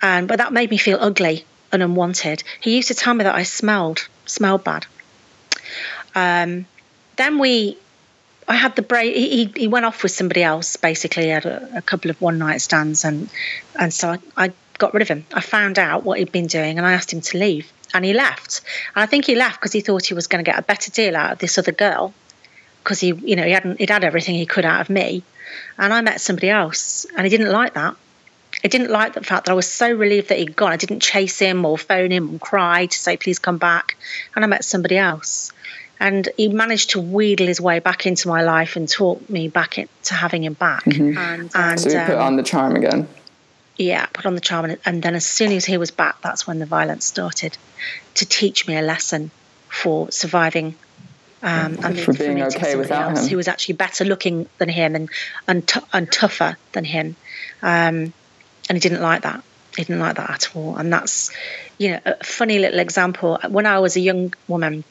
[0.03, 2.45] Um, but that made me feel ugly and unwanted.
[2.61, 4.87] He used to tell me that I smelled, smelled bad.
[6.15, 6.67] Um,
[7.17, 7.77] then we,
[8.49, 9.15] I had the break.
[9.15, 10.77] He, he went off with somebody else.
[10.77, 13.29] Basically, had a, a couple of one night stands, and
[13.79, 15.27] and so I, I got rid of him.
[15.33, 18.13] I found out what he'd been doing, and I asked him to leave and he
[18.13, 18.61] left.
[18.95, 20.91] And I think he left because he thought he was going to get a better
[20.91, 22.13] deal out of this other girl
[22.83, 25.23] because he, you know, he hadn't he'd had everything he could out of me,
[25.77, 27.97] and I met somebody else, and he didn't like that.
[28.63, 30.73] He didn't like the fact that I was so relieved that he'd gone.
[30.73, 33.97] I didn't chase him or phone him or cry to say please come back,
[34.35, 35.53] and I met somebody else.
[36.01, 39.79] And he managed to wheedle his way back into my life and talk me back
[39.79, 40.85] into having him back.
[40.85, 41.19] Mm-hmm.
[41.19, 43.09] And, and, so he um, put on the charm again
[43.79, 44.67] yeah, put on the charm.
[44.67, 47.57] And, and then as soon as he was back, that's when the violence started
[48.15, 49.31] to teach me a lesson
[49.69, 50.75] for surviving
[51.43, 53.29] um, and for being okay without else him.
[53.29, 55.09] Who was actually better looking than him and
[55.47, 57.15] and, t- and tougher than him,
[57.63, 58.13] um,
[58.69, 59.45] and he didn't like that.
[59.77, 60.77] He didn't like that at all.
[60.77, 61.31] And that's,
[61.79, 63.39] you know, a funny little example.
[63.49, 64.83] When I was a young woman,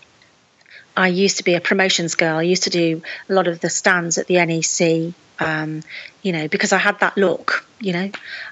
[0.97, 2.38] I used to be a promotions girl.
[2.38, 5.83] I used to do a lot of the stands at the NEC um,
[6.21, 8.12] you know, because I had that look, you know.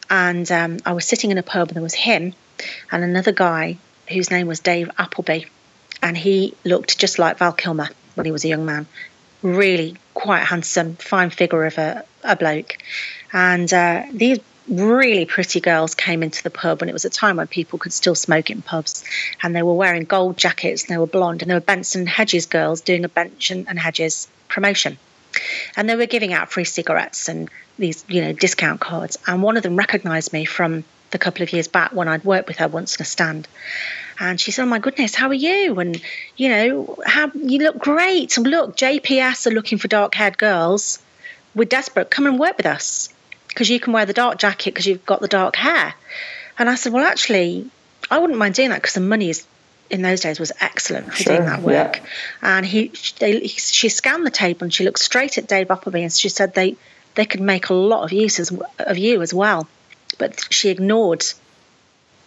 [0.09, 2.33] And um, I was sitting in a pub and there was him
[2.91, 3.77] and another guy
[4.09, 5.43] whose name was Dave Appleby.
[6.01, 8.85] And he looked just like Val Kilmer when he was a young man.
[9.41, 12.77] Really quite handsome, fine figure of a, a bloke.
[13.33, 17.37] And uh, these really pretty girls came into the pub and it was a time
[17.37, 19.03] when people could still smoke in pubs
[19.43, 22.47] and they were wearing gold jackets and they were blonde and they were Benson Hedges
[22.47, 24.97] girls doing a Benson and Hedges promotion
[25.75, 29.17] and they were giving out free cigarettes and these, you know, discount cards.
[29.27, 32.47] And one of them recognized me from the couple of years back when I'd worked
[32.47, 33.47] with her once in a stand.
[34.19, 35.79] And she said, "Oh my goodness, how are you?
[35.79, 36.01] And
[36.37, 38.37] you know, how you look great.
[38.37, 40.99] And look, JPS are looking for dark-haired girls.
[41.53, 42.09] We're desperate.
[42.09, 43.09] Come and work with us
[43.55, 45.95] because you can wear the dark jacket because you've got the dark hair."
[46.59, 47.69] And I said, "Well, actually,
[48.11, 49.47] I wouldn't mind doing that because the money is
[49.89, 51.97] in those days was excellent for sure, doing that work.
[51.97, 52.03] Yeah.
[52.41, 56.01] And he, they, he, she scanned the table and she looked straight at Dave Appleby
[56.01, 56.75] and she said they
[57.15, 59.67] they could make a lot of use of you as well.
[60.17, 61.25] But she ignored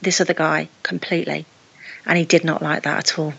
[0.00, 1.46] this other guy completely,
[2.06, 3.34] and he did not like that at all.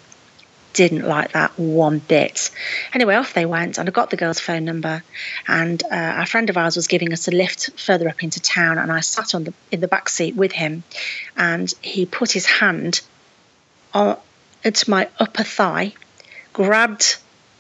[0.74, 2.52] Didn't like that one bit.
[2.94, 5.04] Anyway, off they went, and I got the girl's phone number.
[5.48, 8.78] And uh, a friend of ours was giving us a lift further up into town,
[8.78, 10.84] and I sat on the in the back seat with him,
[11.36, 13.02] and he put his hand
[13.94, 14.18] on,
[14.64, 15.94] into my upper thigh,
[16.54, 17.18] grabbed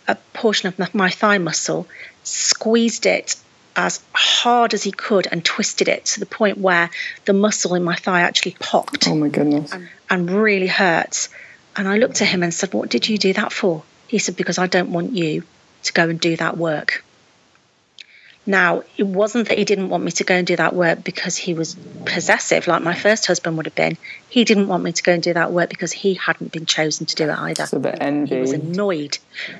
[0.07, 1.87] a portion of my thigh muscle,
[2.23, 3.35] squeezed it
[3.75, 6.89] as hard as he could, and twisted it to the point where
[7.25, 9.07] the muscle in my thigh actually popped.
[9.07, 9.71] Oh my goodness.
[9.71, 11.29] And, and really hurt.
[11.79, 13.83] And I looked at him and said, What did you do that for?
[14.07, 15.43] He said, Because I don't want you
[15.83, 17.05] to go and do that work.
[18.45, 21.37] Now, it wasn't that he didn't want me to go and do that work because
[21.37, 23.95] he was possessive, like my first husband would have been.
[24.27, 27.05] He didn't want me to go and do that work because he hadn't been chosen
[27.05, 27.65] to do it either.
[27.65, 28.35] So the envy.
[28.35, 29.17] He was annoyed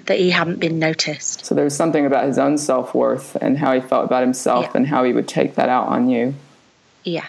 [0.08, 1.45] that he hadn't been noticed.
[1.45, 4.65] So there was something about his own self worth and how he felt about himself
[4.65, 4.71] yeah.
[4.73, 6.36] and how he would take that out on you.
[7.05, 7.27] Yeah.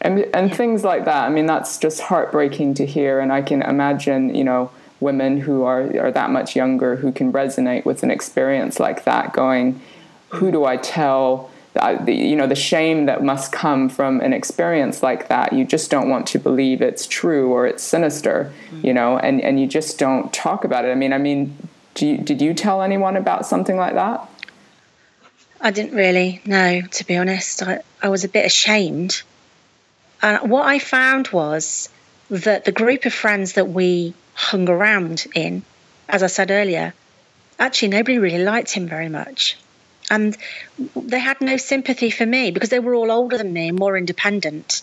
[0.00, 0.56] And, and yeah.
[0.56, 1.24] things like that.
[1.24, 3.20] I mean, that's just heartbreaking to hear.
[3.20, 7.32] And I can imagine, you know, women who are, are that much younger who can
[7.32, 9.80] resonate with an experience like that going,
[10.30, 11.50] who do I tell?
[11.74, 15.92] The, you know the shame that must come from an experience like that you just
[15.92, 18.84] don't want to believe it's true or it's sinister mm-hmm.
[18.84, 21.56] you know and and you just don't talk about it i mean i mean
[22.00, 24.28] you, did you tell anyone about something like that
[25.60, 29.22] i didn't really no to be honest i, I was a bit ashamed
[30.22, 31.88] and what i found was
[32.30, 35.62] that the group of friends that we hung around in
[36.08, 36.92] as i said earlier
[37.58, 39.56] actually nobody really liked him very much
[40.10, 40.36] and
[40.96, 44.82] they had no sympathy for me because they were all older than me, more independent.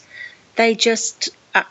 [0.56, 1.64] They just uh,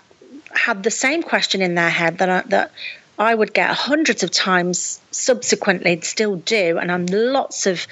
[0.53, 2.73] had the same question in their head that I, that
[3.19, 7.87] I would get hundreds of times subsequently, still do, and I'm lots of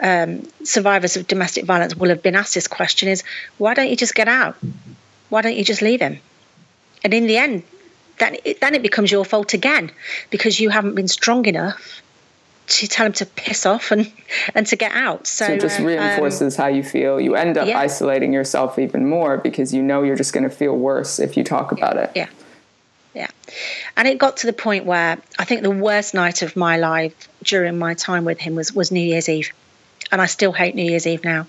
[0.00, 3.24] um, survivors of domestic violence will have been asked this question: is
[3.58, 4.56] why don't you just get out?
[5.28, 6.18] Why don't you just leave him?
[7.04, 7.62] And in the end,
[8.18, 9.90] then it, then it becomes your fault again
[10.30, 12.02] because you haven't been strong enough
[12.68, 14.10] to tell him to piss off and
[14.54, 15.26] and to get out.
[15.26, 17.20] So, so it just reinforces um, how you feel.
[17.20, 17.78] You end up yeah.
[17.78, 21.44] isolating yourself even more because you know you're just going to feel worse if you
[21.44, 22.10] talk about it.
[22.14, 22.28] Yeah.
[23.14, 23.28] Yeah.
[23.96, 27.28] And it got to the point where I think the worst night of my life
[27.42, 29.50] during my time with him was, was New Year's Eve.
[30.12, 31.46] And I still hate New Year's Eve now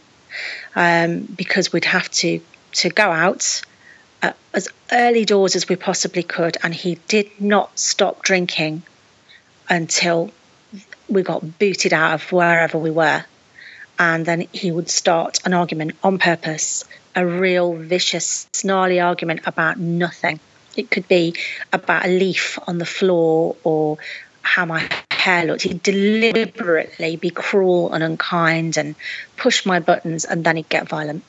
[0.76, 2.40] um, because we'd have to,
[2.72, 3.62] to go out
[4.22, 6.58] uh, as early doors as we possibly could.
[6.64, 8.84] And he did not stop drinking
[9.70, 10.32] until
[11.08, 13.24] we got booted out of wherever we were.
[13.98, 19.78] And then he would start an argument on purpose, a real vicious, snarly argument about
[19.78, 20.40] nothing.
[20.76, 21.36] It could be
[21.74, 23.98] about a leaf on the floor or
[24.42, 25.64] how my hair looked.
[25.64, 28.96] He'd deliberately be cruel and unkind and
[29.36, 31.24] push my buttons, and then he'd get violent.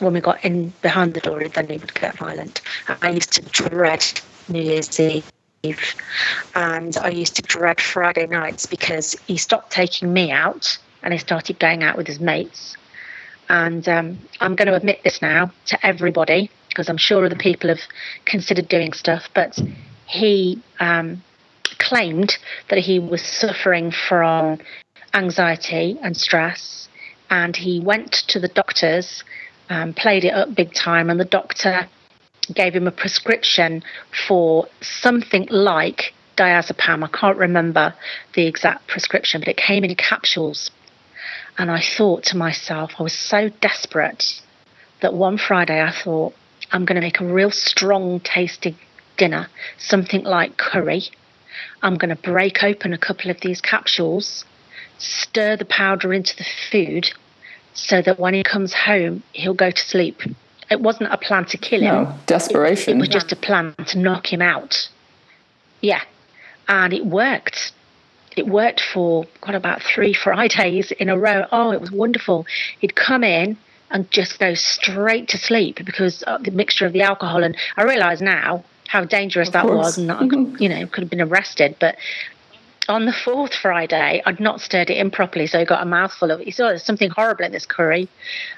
[0.00, 2.60] When we got in behind the door, then he would get violent.
[3.02, 4.04] I used to dread
[4.48, 5.94] New Year's Eve.
[6.54, 11.18] And I used to dread Friday nights because he stopped taking me out and he
[11.18, 12.76] started going out with his mates.
[13.48, 17.70] And um, I'm going to admit this now to everybody because I'm sure other people
[17.70, 17.80] have
[18.26, 19.58] considered doing stuff, but
[20.06, 21.22] he um,
[21.78, 22.36] claimed
[22.68, 24.58] that he was suffering from
[25.14, 26.88] anxiety and stress,
[27.30, 29.24] and he went to the doctors,
[29.68, 31.88] um, played it up big time, and the doctor
[32.52, 33.82] gave him a prescription
[34.26, 37.02] for something like diazepam.
[37.02, 37.94] I can't remember
[38.34, 40.70] the exact prescription, but it came in capsules.
[41.58, 44.42] And I thought to myself, I was so desperate
[45.00, 46.34] that one Friday I thought,
[46.70, 48.76] I'm going to make a real strong tasting
[49.16, 49.48] dinner,
[49.78, 51.04] something like curry.
[51.82, 54.44] I'm going to break open a couple of these capsules,
[54.98, 57.10] stir the powder into the food
[57.76, 60.22] so that when he comes home, he'll go to sleep
[60.70, 61.94] it wasn't a plan to kill him.
[62.04, 62.94] No, desperation.
[62.94, 64.88] It, it was just a plan to knock him out.
[65.80, 66.02] Yeah.
[66.68, 67.72] And it worked.
[68.36, 71.46] It worked for got about three Fridays in a row.
[71.52, 72.46] Oh, it was wonderful.
[72.80, 73.56] He'd come in
[73.90, 77.44] and just go straight to sleep because of the mixture of the alcohol.
[77.44, 79.76] And I realise now how dangerous of that course.
[79.76, 81.76] was, and that I could, you know could have been arrested.
[81.78, 81.96] But
[82.88, 86.30] on the fourth Friday, I'd not stirred it in properly, so I got a mouthful
[86.30, 86.44] of it.
[86.44, 88.08] He saw there's something horrible in this curry,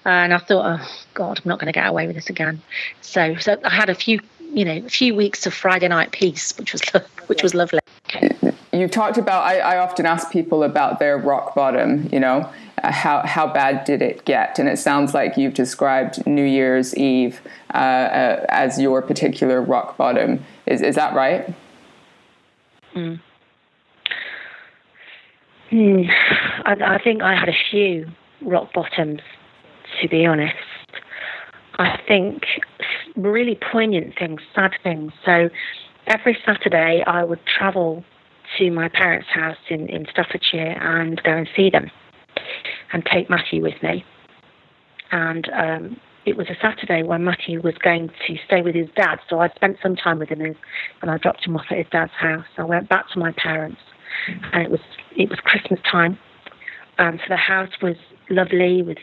[0.04, 2.60] and I thought, oh God, I'm not going to get away with this again.
[3.00, 4.20] So, so I had a few,
[4.52, 6.82] you know, a few weeks of Friday night peace, which was
[7.26, 7.80] which was lovely.
[8.72, 9.42] You talked about.
[9.44, 12.08] I, I often ask people about their rock bottom.
[12.12, 12.50] You know,
[12.82, 14.58] uh, how how bad did it get?
[14.58, 17.40] And it sounds like you've described New Year's Eve
[17.74, 20.44] uh, uh, as your particular rock bottom.
[20.66, 21.52] Is is that right?
[22.94, 23.20] Mm.
[25.70, 26.02] Hmm.
[26.64, 28.06] I, I think I had a few
[28.42, 29.20] rock bottoms,
[30.00, 30.54] to be honest.
[31.78, 32.42] I think
[33.16, 35.12] really poignant things, sad things.
[35.24, 35.48] So
[36.06, 38.04] every Saturday I would travel
[38.56, 41.90] to my parents' house in, in Staffordshire and go and see them
[42.92, 44.04] and take Matthew with me.
[45.12, 49.18] And um, it was a Saturday when Matthew was going to stay with his dad,
[49.28, 52.12] so I spent some time with him and I dropped him off at his dad's
[52.18, 52.44] house.
[52.56, 53.80] I went back to my parents
[54.52, 54.80] and it was
[55.18, 56.16] it was Christmas time.
[56.98, 57.96] Um, so the house was
[58.30, 58.98] lovely with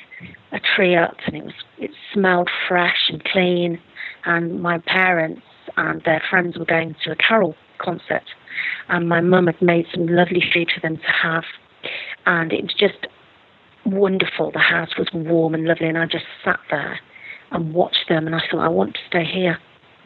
[0.52, 3.80] a tree up, and it was it smelled fresh and clean.
[4.26, 5.44] And my parents
[5.78, 8.24] and their friends were going to a carol concert,
[8.90, 11.44] and my mum had made some lovely food for them to have,
[12.26, 13.08] and it was just
[13.86, 14.52] wonderful.
[14.52, 17.00] The house was warm and lovely, and I just sat there
[17.52, 19.60] and watched them, and I thought, I want to stay here.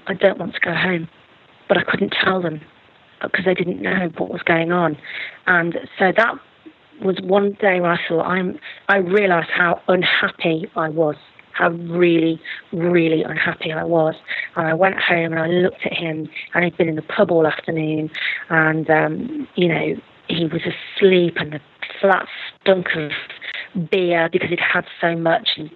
[0.08, 1.08] I don't want to go home,
[1.68, 2.62] but I couldn't tell them
[3.22, 4.98] because they didn't know what was going on.
[5.48, 6.36] And so that
[7.02, 11.16] was one day where I thought I'm I realized how unhappy I was,
[11.54, 14.16] how really, really unhappy I was.
[14.56, 17.32] And I went home and I looked at him and he'd been in the pub
[17.32, 18.10] all afternoon
[18.50, 19.96] and um, you know,
[20.28, 21.60] he was asleep and the
[22.00, 22.28] flat
[22.62, 23.12] stunk of
[23.92, 25.70] beer because it had so much and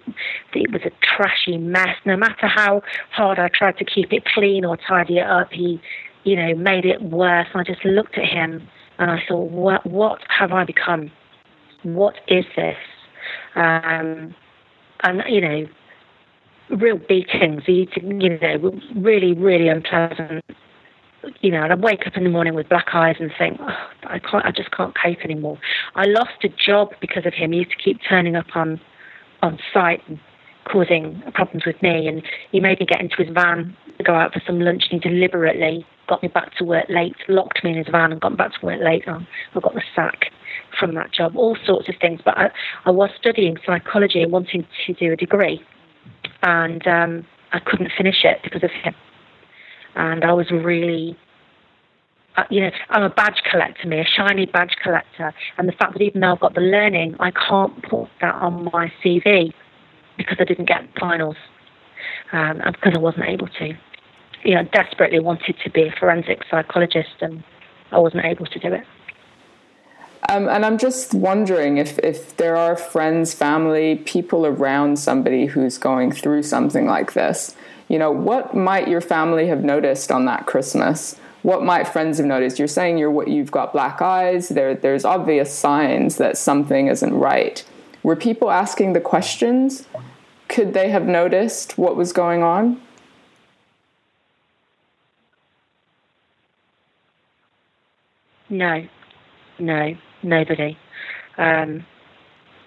[0.54, 1.96] it was a trashy mess.
[2.04, 5.80] No matter how hard I tried to keep it clean or tidy it up, he
[6.24, 7.48] you know, made it worse.
[7.54, 8.66] I just looked at him
[8.98, 11.10] and I thought, what, what have I become?
[11.82, 12.76] What is this?
[13.54, 14.34] Um,
[15.02, 15.66] and, you know,
[16.70, 17.86] real beatings, you
[18.40, 20.44] know, really, really unpleasant.
[21.40, 23.88] You know, and I'd wake up in the morning with black eyes and think, oh,
[24.04, 25.58] I can't, I just can't cope anymore.
[25.94, 27.52] I lost a job because of him.
[27.52, 28.78] He used to keep turning up on,
[29.42, 30.18] on site and
[30.70, 32.08] causing problems with me.
[32.08, 35.02] And he made me get into his van to go out for some lunch, and
[35.02, 38.32] he deliberately got me back to work late, locked me in his van and got
[38.32, 39.04] me back to work late.
[39.06, 39.24] I
[39.60, 40.26] got the sack
[40.78, 42.20] from that job, all sorts of things.
[42.24, 42.50] But I,
[42.84, 45.62] I was studying psychology and wanting to do a degree,
[46.42, 48.94] and um, I couldn't finish it because of him.
[49.96, 51.16] And I was really,
[52.36, 55.32] uh, you know, I'm a badge collector, me, a shiny badge collector.
[55.56, 58.68] And the fact that even though I've got the learning, I can't put that on
[58.72, 59.52] my CV
[60.16, 61.36] because I didn't get finals
[62.32, 63.72] um, because I wasn't able to.
[64.44, 67.42] You know, desperately wanted to be a forensic psychologist and
[67.90, 68.86] I wasn't able to do it.
[70.28, 75.76] Um, and I'm just wondering if, if there are friends, family, people around somebody who's
[75.76, 77.54] going through something like this.
[77.88, 81.18] You know, what might your family have noticed on that Christmas?
[81.42, 82.58] What might friends have noticed?
[82.58, 84.48] You're saying you're what you've got black eyes.
[84.48, 87.62] There, there's obvious signs that something isn't right.
[88.02, 89.86] Were people asking the questions?
[90.48, 92.80] Could they have noticed what was going on?
[98.54, 98.86] No,
[99.58, 100.78] no nobody.
[101.38, 101.84] Um,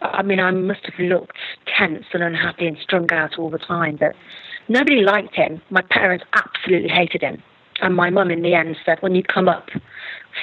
[0.02, 1.38] I mean, I must have looked
[1.78, 4.13] tense and unhappy and strung out all the time, but
[4.67, 5.62] nobody liked him.
[5.69, 7.41] My parents absolutely hated him.
[7.82, 9.69] And my mum, in the end, said, when you come up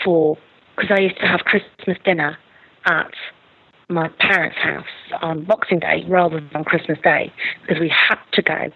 [0.03, 0.39] for,
[0.77, 2.39] because I used to have Christmas dinner
[2.87, 3.13] at
[3.89, 4.87] my parents' house
[5.21, 8.71] on Boxing Day rather than on Christmas Day, because we had to go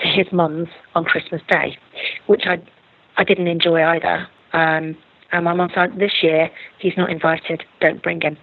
[0.00, 1.78] to his mum's on Christmas Day,
[2.26, 2.58] which I,
[3.16, 4.26] I didn't enjoy either.
[4.52, 4.96] Um,
[5.32, 7.64] and my mum said, this year he's not invited.
[7.80, 8.36] Don't bring him.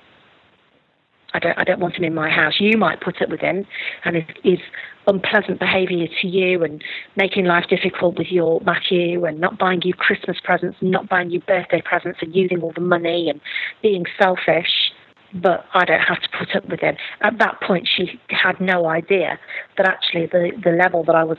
[1.34, 2.56] I don't, I don't want him in my house.
[2.60, 3.65] You might put up with him
[4.06, 4.60] and his, his
[5.08, 6.84] unpleasant behaviour to you and
[7.15, 11.30] making life difficult with your Matthew and not buying you Christmas presents and not buying
[11.30, 13.41] you birthday presents and using all the money and
[13.82, 14.91] being selfish.
[15.34, 16.95] But I don't have to put up with him.
[17.21, 19.38] At that point, she had no idea
[19.76, 21.38] that actually the, the level that I was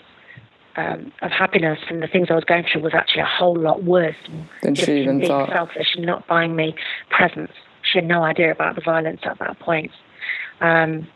[0.77, 3.83] um, of happiness and the things I was going through was actually a whole lot
[3.83, 4.17] worse
[4.63, 5.51] than she even being thought.
[5.51, 6.75] Selfish and not buying me
[7.11, 7.53] presents.
[7.83, 9.91] She had no idea about the violence at that point.
[10.61, 11.09] Um,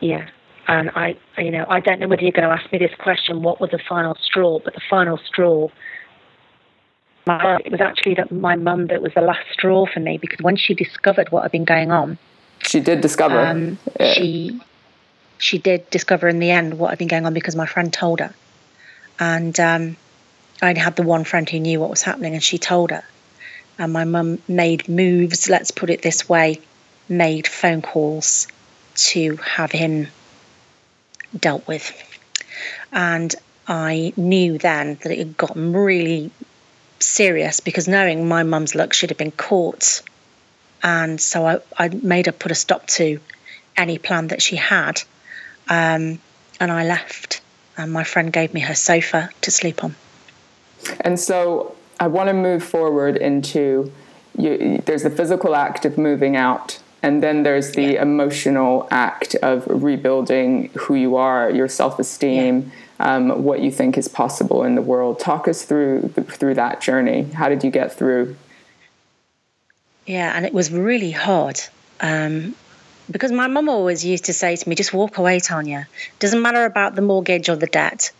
[0.00, 0.28] yeah,
[0.66, 3.42] and I, you know, I don't know whether you're going to ask me this question.
[3.42, 4.58] What was the final straw?
[4.64, 5.68] But the final straw.
[7.24, 10.40] My, it was actually that my mum that was the last straw for me because
[10.40, 12.18] when she discovered what had been going on,
[12.64, 13.38] she did discover.
[13.38, 13.78] Um.
[14.14, 14.60] She
[15.42, 18.20] she did discover in the end what had been going on because my friend told
[18.20, 18.32] her.
[19.18, 19.96] And um,
[20.62, 23.02] I had the one friend who knew what was happening, and she told her.
[23.76, 26.60] And my mum made moves, let's put it this way,
[27.08, 28.46] made phone calls
[28.94, 30.06] to have him
[31.36, 31.90] dealt with.
[32.92, 33.34] And
[33.66, 36.30] I knew then that it had gotten really
[37.00, 40.02] serious because knowing my mum's luck, she'd have been caught.
[40.84, 43.18] And so I, I made her put a stop to
[43.76, 45.02] any plan that she had
[45.68, 46.18] um,
[46.60, 47.40] and I left,
[47.76, 49.94] and my friend gave me her sofa to sleep on.
[51.00, 53.92] And so I want to move forward into
[54.36, 58.02] you, there's the physical act of moving out, and then there's the yeah.
[58.02, 62.62] emotional act of rebuilding who you are, your self esteem.
[62.62, 62.70] Yeah.
[63.00, 65.18] Um, what you think is possible in the world.
[65.18, 67.24] Talk us through through that journey.
[67.32, 68.36] How did you get through?
[70.06, 71.60] Yeah, and it was really hard.
[72.00, 72.54] Um,
[73.12, 75.86] because my mum always used to say to me, just walk away, Tanya.
[76.18, 78.10] Doesn't matter about the mortgage or the debt.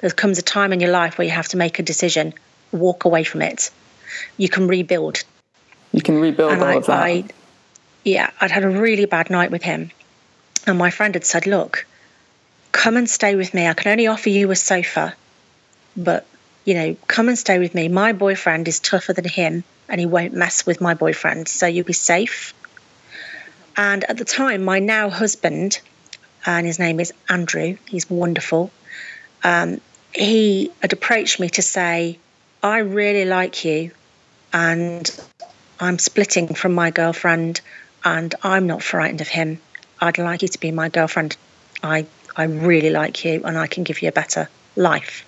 [0.00, 2.32] There comes a time in your life where you have to make a decision.
[2.72, 3.70] Walk away from it.
[4.38, 5.22] You can rebuild.
[5.92, 7.02] You can rebuild and all I, of that.
[7.02, 7.24] I,
[8.04, 9.90] yeah, I'd had a really bad night with him.
[10.66, 11.86] And my friend had said, look,
[12.72, 13.66] come and stay with me.
[13.66, 15.14] I can only offer you a sofa,
[15.96, 16.26] but,
[16.64, 17.88] you know, come and stay with me.
[17.88, 21.48] My boyfriend is tougher than him and he won't mess with my boyfriend.
[21.48, 22.54] So you'll be safe
[23.80, 25.80] and at the time, my now husband,
[26.44, 28.70] and his name is Andrew, he's wonderful,
[29.42, 29.80] um,
[30.12, 32.18] he had approached me to say,
[32.62, 33.92] I really like you,
[34.52, 35.10] and
[35.80, 37.62] I'm splitting from my girlfriend,
[38.04, 39.58] and I'm not frightened of him.
[39.98, 41.38] I'd like you to be my girlfriend.
[41.82, 42.04] I,
[42.36, 45.24] I really like you, and I can give you a better life.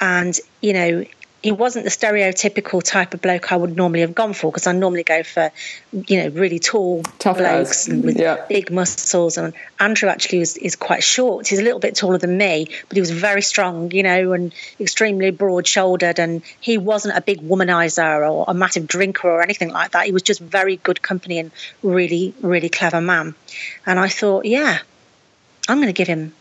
[0.00, 1.04] And, you know,
[1.42, 4.72] he wasn't the stereotypical type of bloke I would normally have gone for because I
[4.72, 5.50] normally go for,
[5.92, 8.44] you know, really tall Tough blokes with yeah.
[8.48, 9.36] big muscles.
[9.36, 11.48] And Andrew actually was is quite short.
[11.48, 14.54] He's a little bit taller than me, but he was very strong, you know, and
[14.78, 16.20] extremely broad shouldered.
[16.20, 20.06] And he wasn't a big womanizer or a massive drinker or anything like that.
[20.06, 21.50] He was just very good company and
[21.82, 23.34] really, really clever man.
[23.84, 24.78] And I thought, yeah,
[25.68, 26.34] I'm going to give him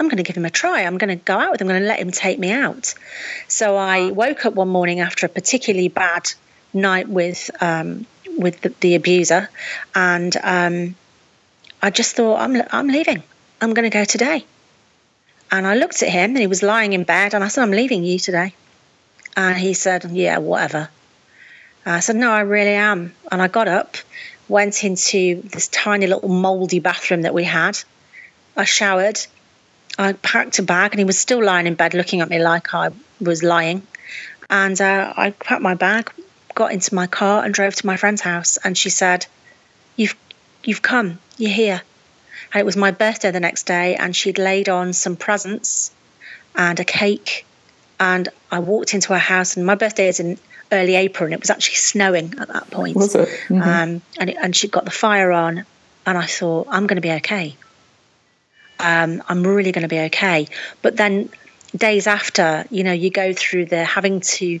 [0.00, 0.80] I'm going to give him a try.
[0.80, 1.68] I'm going to go out with him.
[1.68, 2.94] I'm going to let him take me out.
[3.48, 6.32] So I woke up one morning after a particularly bad
[6.72, 8.06] night with um,
[8.38, 9.50] with the, the, abuser,
[9.94, 10.96] and um,
[11.82, 13.22] I just thought, I'm I'm leaving.
[13.60, 14.46] I'm going to go today.
[15.50, 17.70] And I looked at him, and he was lying in bed, and I said, I'm
[17.70, 18.54] leaving you today.
[19.36, 20.88] And he said, Yeah, whatever.
[21.84, 23.14] I said, No, I really am.
[23.30, 23.98] And I got up,
[24.48, 27.78] went into this tiny little mouldy bathroom that we had.
[28.56, 29.20] I showered.
[30.00, 32.74] I packed a bag, and he was still lying in bed looking at me like
[32.74, 32.90] I
[33.20, 33.86] was lying.
[34.48, 36.10] And uh, I packed my bag,
[36.54, 38.56] got into my car, and drove to my friend's house.
[38.64, 39.26] And she said,
[39.96, 40.16] "You've,
[40.64, 41.18] you've come.
[41.36, 41.82] You're here."
[42.52, 45.92] And it was my birthday the next day, and she'd laid on some presents
[46.56, 47.46] and a cake.
[48.00, 50.38] And I walked into her house, and my birthday is in
[50.72, 52.96] early April, and it was actually snowing at that point.
[52.96, 53.28] Was it?
[53.48, 53.62] Mm-hmm.
[53.62, 55.66] Um, and, it, and she'd got the fire on,
[56.06, 57.54] and I thought, I'm going to be okay.
[58.80, 60.48] Um, I'm really going to be okay.
[60.82, 61.30] But then
[61.76, 64.60] days after, you know, you go through the having to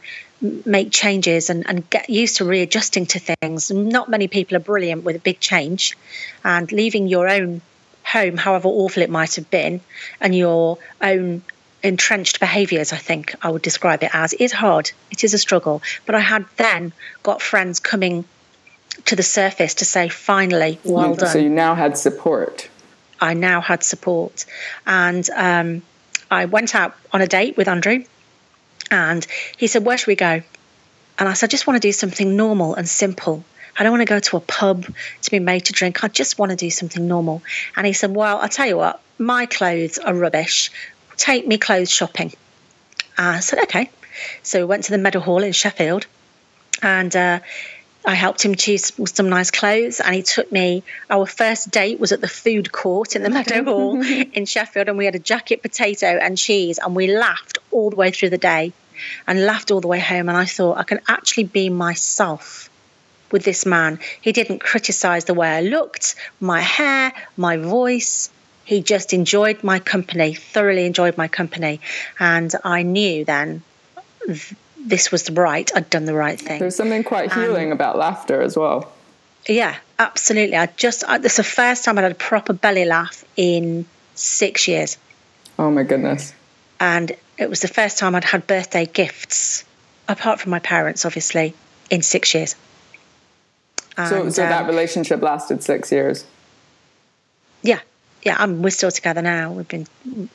[0.64, 3.70] make changes and, and get used to readjusting to things.
[3.70, 5.96] Not many people are brilliant with a big change,
[6.44, 7.60] and leaving your own
[8.04, 9.80] home, however awful it might have been,
[10.20, 11.42] and your own
[11.82, 14.90] entrenched behaviours, I think I would describe it as, is hard.
[15.10, 15.82] It is a struggle.
[16.06, 16.92] But I had then
[17.22, 18.24] got friends coming
[19.06, 21.28] to the surface to say, finally, well done.
[21.30, 22.68] So you now had support.
[23.20, 24.46] I now had support.
[24.86, 25.82] And um,
[26.30, 28.04] I went out on a date with Andrew,
[28.90, 30.42] and he said, Where should we go?
[31.18, 33.44] And I said, I just want to do something normal and simple.
[33.78, 34.86] I don't want to go to a pub
[35.22, 36.02] to be made to drink.
[36.02, 37.42] I just want to do something normal.
[37.76, 40.70] And he said, Well, I'll tell you what, my clothes are rubbish.
[41.16, 42.32] Take me clothes shopping.
[43.18, 43.90] I said, Okay.
[44.42, 46.06] So we went to the Meadowhall in Sheffield
[46.82, 47.40] and uh,
[48.04, 50.82] I helped him choose some nice clothes, and he took me.
[51.10, 55.04] Our first date was at the food court in the Meadowhall in Sheffield, and we
[55.04, 58.72] had a jacket potato and cheese, and we laughed all the way through the day,
[59.26, 60.28] and laughed all the way home.
[60.28, 62.70] And I thought I can actually be myself
[63.30, 63.98] with this man.
[64.20, 68.30] He didn't criticize the way I looked, my hair, my voice.
[68.64, 71.80] He just enjoyed my company, thoroughly enjoyed my company,
[72.18, 73.62] and I knew then
[74.86, 75.70] this was right.
[75.74, 76.58] I'd done the right thing.
[76.58, 78.92] There's something quite healing um, about laughter as well.
[79.48, 80.56] Yeah, absolutely.
[80.56, 83.86] I just I, this is the first time I'd had a proper belly laugh in
[84.14, 84.98] six years.
[85.58, 86.34] Oh my goodness!
[86.78, 89.64] And it was the first time I'd had birthday gifts,
[90.08, 91.54] apart from my parents, obviously,
[91.90, 92.54] in six years.
[93.96, 96.24] And, so, so um, that relationship lasted six years.
[98.22, 99.52] Yeah, I'm, we're still together now.
[99.52, 99.86] We've been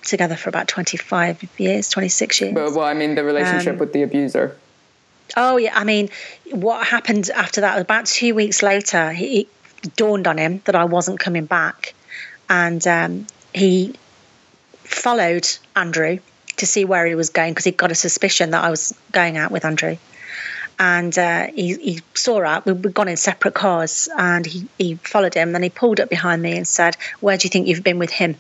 [0.03, 2.53] together for about 25 years, 26 years.
[2.53, 4.57] But, well, I mean, the relationship um, with the abuser.
[5.37, 5.77] Oh, yeah.
[5.77, 6.09] I mean,
[6.51, 10.85] what happened after that, about two weeks later, he, it dawned on him that I
[10.85, 11.93] wasn't coming back.
[12.49, 13.93] And um, he
[14.83, 16.19] followed Andrew
[16.57, 19.37] to see where he was going because he got a suspicion that I was going
[19.37, 19.97] out with Andrew
[20.77, 22.65] and uh, he, he, saw us.
[22.65, 25.55] We'd gone in separate cars, and he, he followed him.
[25.55, 28.11] And he pulled up behind me and said, "Where do you think you've been with
[28.11, 28.35] him?"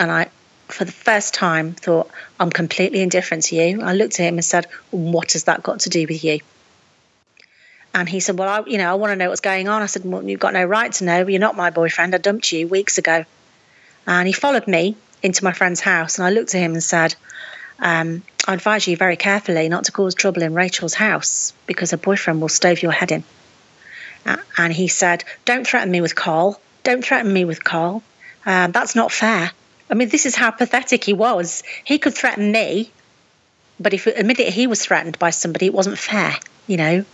[0.00, 0.28] And I,
[0.68, 2.10] for the first time, thought,
[2.40, 5.80] "I'm completely indifferent to you." I looked at him and said, "What has that got
[5.80, 6.40] to do with you?"
[7.94, 9.86] And he said, "Well, I, you know, I want to know what's going on." I
[9.86, 11.26] said, "Well, you've got no right to know.
[11.26, 12.14] You're not my boyfriend.
[12.14, 13.24] I dumped you weeks ago."
[14.06, 17.14] And he followed me into my friend's house, and I looked at him and said,
[17.80, 21.98] um, I advise you very carefully not to cause trouble in Rachel's house because her
[21.98, 23.22] boyfriend will stove your head in.
[24.24, 26.58] Uh, and he said, Don't threaten me with Carl.
[26.82, 28.02] Don't threaten me with Carl.
[28.46, 29.50] Uh, that's not fair.
[29.90, 31.62] I mean, this is how pathetic he was.
[31.84, 32.90] He could threaten me,
[33.78, 36.34] but if admitted he was threatened by somebody, it wasn't fair.
[36.66, 37.04] You know,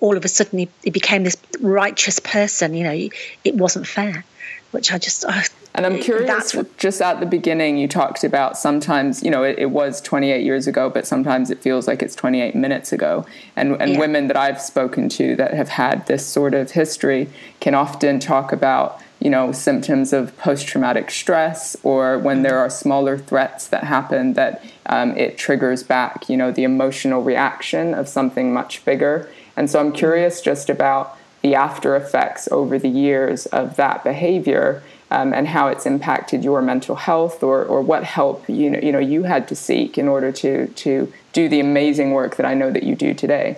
[0.00, 2.74] all of a sudden he, he, became this righteous person.
[2.74, 3.08] You know,
[3.44, 4.24] it wasn't fair,
[4.72, 5.42] which I just uh,
[5.74, 9.58] and I'm curious, what, just at the beginning, you talked about sometimes, you know, it,
[9.58, 13.26] it, was 28 years ago, but sometimes it feels like it's 28 minutes ago.
[13.56, 13.98] And, and yeah.
[13.98, 18.52] women that I've spoken to that have had this sort of history can often talk
[18.52, 23.82] about, you know, symptoms of post traumatic stress or when there are smaller threats that
[23.82, 29.28] happen that um, it triggers back, you know, the emotional reaction of something much bigger.
[29.56, 34.82] And so I'm curious just about the after effects over the years of that behavior
[35.14, 38.90] um, and how it's impacted your mental health or, or what help you know, you
[38.90, 42.54] know you had to seek in order to to do the amazing work that I
[42.54, 43.56] know that you do today.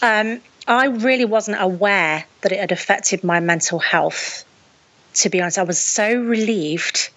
[0.00, 4.44] Um, I really wasn't aware that it had affected my mental health.
[5.14, 7.10] To be honest, I was so relieved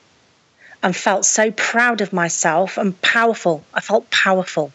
[0.83, 3.63] and felt so proud of myself and powerful.
[3.73, 4.71] I felt powerful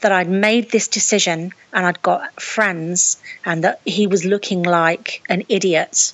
[0.00, 5.22] that I'd made this decision and I'd got friends and that he was looking like
[5.28, 6.12] an idiot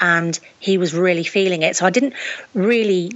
[0.00, 1.76] and he was really feeling it.
[1.76, 2.14] So I didn't
[2.54, 3.10] really,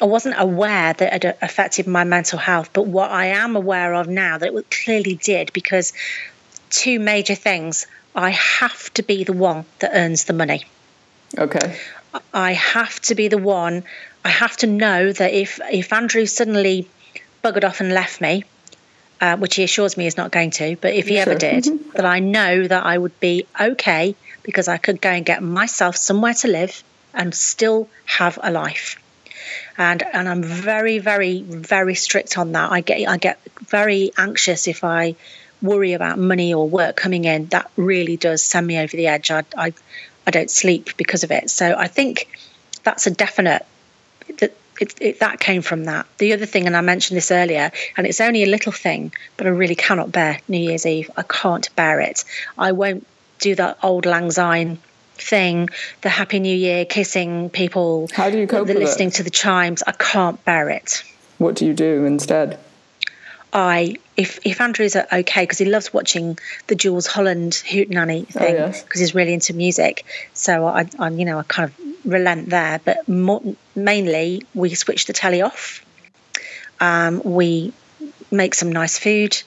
[0.00, 2.70] I wasn't aware that it affected my mental health.
[2.72, 5.92] But what I am aware of now that it clearly did because
[6.70, 7.86] two major things.
[8.14, 10.64] I have to be the one that earns the money.
[11.36, 11.76] Okay.
[12.32, 13.84] I have to be the one.
[14.24, 16.88] I have to know that if if Andrew suddenly
[17.44, 18.44] buggered off and left me,
[19.20, 21.22] uh, which he assures me is not going to, but if he Sure.
[21.22, 21.92] ever did, Mhm.
[21.92, 24.14] that I know that I would be okay
[24.48, 26.82] because I could go and get myself somewhere to live
[27.12, 28.98] and still have a life.
[29.76, 32.72] And and I'm very, very, very strict on that.
[32.72, 35.16] I get I get very anxious if I
[35.60, 37.44] worry about money or work coming in.
[37.48, 39.30] That really does send me over the edge.
[39.30, 39.74] I I,
[40.26, 41.50] I don't sleep because of it.
[41.50, 42.30] So I think
[42.84, 43.66] that's a definite
[44.38, 46.06] that it, it, that came from that.
[46.16, 49.46] The other thing, and I mentioned this earlier, and it's only a little thing, but
[49.46, 51.10] I really cannot bear New Year's Eve.
[51.18, 52.24] I can't bear it.
[52.56, 53.06] I won't
[53.38, 54.78] do that Auld Lang Syne
[55.14, 55.68] thing,
[56.02, 58.84] the Happy New Year, kissing people, How do you cope the with it?
[58.86, 59.82] listening to the chimes.
[59.86, 61.02] I can't bear it.
[61.38, 62.58] What do you do instead?
[63.52, 68.56] I if if Andrew's okay because he loves watching the Jools Holland Hoot Hootenanny thing
[68.56, 68.98] because yes.
[68.98, 70.04] he's really into music.
[70.34, 73.42] So I, I you know I kind of relent there, but more,
[73.74, 75.84] mainly we switch the telly off.
[76.80, 77.72] Um, we
[78.30, 79.40] make some nice food,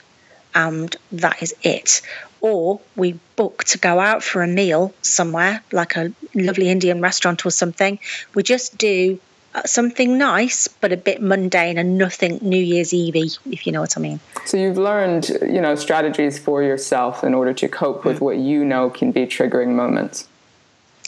[0.56, 2.02] and that is it.
[2.42, 7.46] Or we book to go out for a meal somewhere, like a lovely Indian restaurant
[7.46, 8.00] or something.
[8.34, 9.20] We just do
[9.54, 13.82] uh, something nice, but a bit mundane and nothing New Year's Eve, if you know
[13.82, 14.20] what I mean.
[14.46, 18.64] So you've learned, you know, strategies for yourself in order to cope with what you
[18.64, 20.28] know can be triggering moments.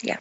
[0.01, 0.17] Yeah.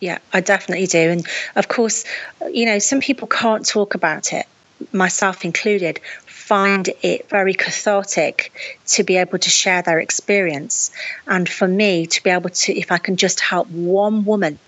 [0.00, 1.10] Yeah, I definitely do.
[1.10, 2.04] And of course,
[2.50, 4.46] you know, some people can't talk about it,
[4.92, 6.00] myself included,
[6.42, 8.52] find it very cathartic
[8.86, 10.90] to be able to share their experience.
[11.26, 14.58] And for me, to be able to, if I can just help one woman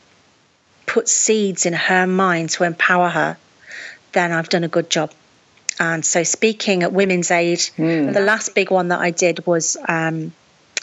[0.86, 3.36] put seeds in her mind to empower her,
[4.12, 5.10] then I've done a good job.
[5.80, 10.32] And so, speaking at Women's Aid, the last big one that I did was um,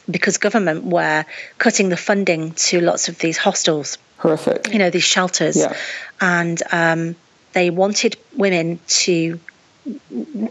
[0.09, 1.23] because government were
[1.57, 4.73] cutting the funding to lots of these hostels Horrific.
[4.73, 5.73] you know these shelters Yeah.
[6.19, 7.15] and um,
[7.53, 9.39] they wanted women to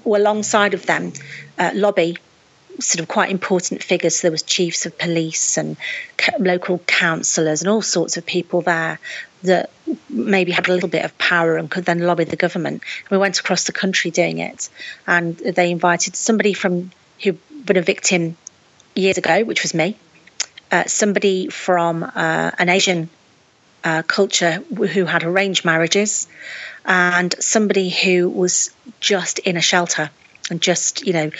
[0.05, 1.13] alongside of them
[1.59, 2.17] uh, lobby
[2.79, 4.17] sort of quite important figures.
[4.17, 5.77] So there was chiefs of police and
[6.17, 8.99] ca- local councillors and all sorts of people there
[9.43, 9.71] that
[10.09, 12.83] maybe had a little bit of power and could then lobby the government.
[13.11, 14.69] We went across the country doing it
[15.07, 16.91] and they invited somebody from
[17.23, 18.37] who'd been a victim
[18.95, 19.97] years ago which was me
[20.73, 23.09] uh, somebody from uh, an asian
[23.85, 26.29] uh, culture who had arranged marriages
[26.85, 28.71] and somebody who was
[29.01, 30.11] just in a shelter
[30.51, 31.31] and just you know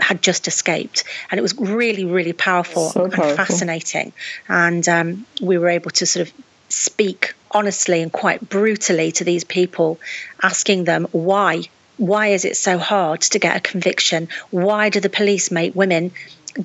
[0.00, 4.12] had just escaped and it was really really powerful So and fascinating
[4.48, 6.34] and um, we were able to sort of
[6.68, 9.98] speak honestly and quite brutally to these people
[10.42, 11.62] asking them why
[11.96, 16.12] why is it so hard to get a conviction why do the police make women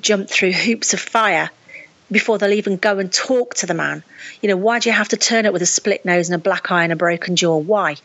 [0.00, 1.50] jump through hoops of fire
[2.10, 4.02] before they'll even go and talk to the man.
[4.40, 6.42] You know, why do you have to turn it with a split nose and a
[6.42, 7.56] black eye and a broken jaw?
[7.56, 7.96] Why?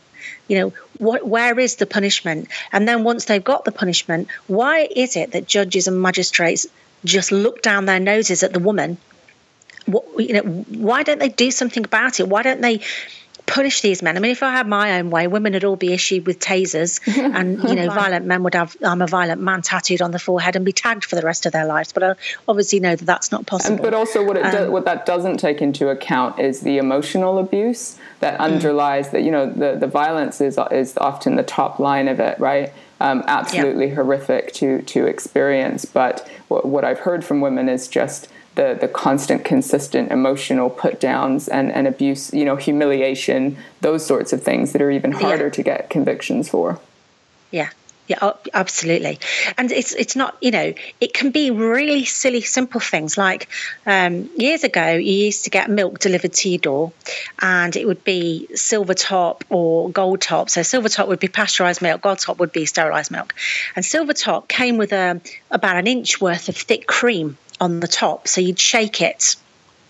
[0.48, 2.48] You know, what, where is the punishment?
[2.72, 6.68] And then once they've got the punishment, why is it that judges and magistrates
[7.06, 8.98] just look down their noses at the woman?
[9.86, 12.28] What, you know, why don't they do something about it?
[12.28, 12.82] Why don't they
[13.52, 14.18] punish these men?
[14.18, 17.00] I mean, if I had my own way, women would all be issued with tasers,
[17.36, 20.56] and you know, violent men would have "I'm a violent man" tattooed on the forehead
[20.56, 21.92] and be tagged for the rest of their lives.
[21.94, 22.16] But I
[22.48, 23.76] obviously know that that's not possible.
[23.76, 26.78] And, but also, what it Um, do, what that doesn't take into account is the
[26.78, 28.44] emotional abuse that Mm.
[28.46, 29.24] underlies that.
[29.24, 32.72] You know, the the violence is is often the top line of it, right?
[33.00, 35.86] Um, absolutely horrific to to experience.
[35.86, 38.28] But what, what I've heard from women is just
[38.62, 42.34] the the constant, consistent emotional put downs and and abuse.
[42.34, 46.80] You know, humiliation, those sorts of things that are even harder to get convictions for.
[47.50, 47.70] Yeah.
[48.08, 49.20] Yeah, oh, absolutely.
[49.58, 53.18] And it's it's not, you know, it can be really silly, simple things.
[53.18, 53.48] Like
[53.86, 56.92] um, years ago, you used to get milk delivered to your door,
[57.40, 60.50] and it would be silver top or gold top.
[60.50, 63.34] So silver top would be pasteurized milk, gold top would be sterilized milk,
[63.78, 67.88] and silver top came with a about an inch worth of thick cream on the
[67.88, 68.28] top.
[68.28, 69.38] So you'd shake it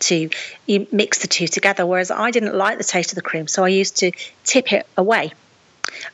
[0.02, 0.30] to
[0.66, 1.86] you mix the two together.
[1.86, 4.12] Whereas I didn't like the taste of the cream, so I used to
[4.44, 5.32] tip it away.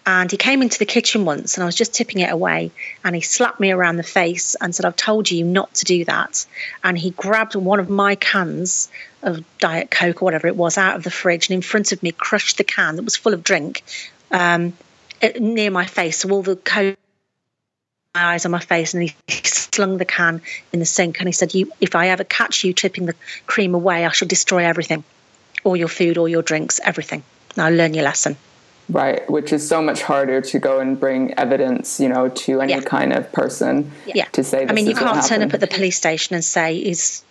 [0.06, 2.72] And he came into the kitchen once and I was just tipping it away
[3.04, 6.04] and he slapped me around the face and said, I've told you not to do
[6.06, 6.46] that.
[6.84, 8.90] And he grabbed one of my cans
[9.22, 12.02] of Diet Coke or whatever it was out of the fridge and in front of
[12.02, 13.84] me crushed the can that was full of drink
[14.32, 14.74] um,
[15.40, 16.20] near my face.
[16.20, 16.98] So all the Coke
[18.18, 20.42] eyes on my face and he slung the can
[20.74, 23.16] in the sink and he said, "You, if I ever catch you tipping the
[23.46, 25.04] cream away, I shall destroy everything,
[25.64, 27.24] all your food, all your drinks, everything.
[27.56, 28.38] Now learn your lesson."
[28.90, 32.72] Right, which is so much harder to go and bring evidence, you know, to any
[32.74, 32.80] Yeah.
[32.82, 34.26] kind of person Yeah.
[34.32, 34.60] to say.
[34.62, 37.22] This I mean, you can't turn up at the police station and say, "Is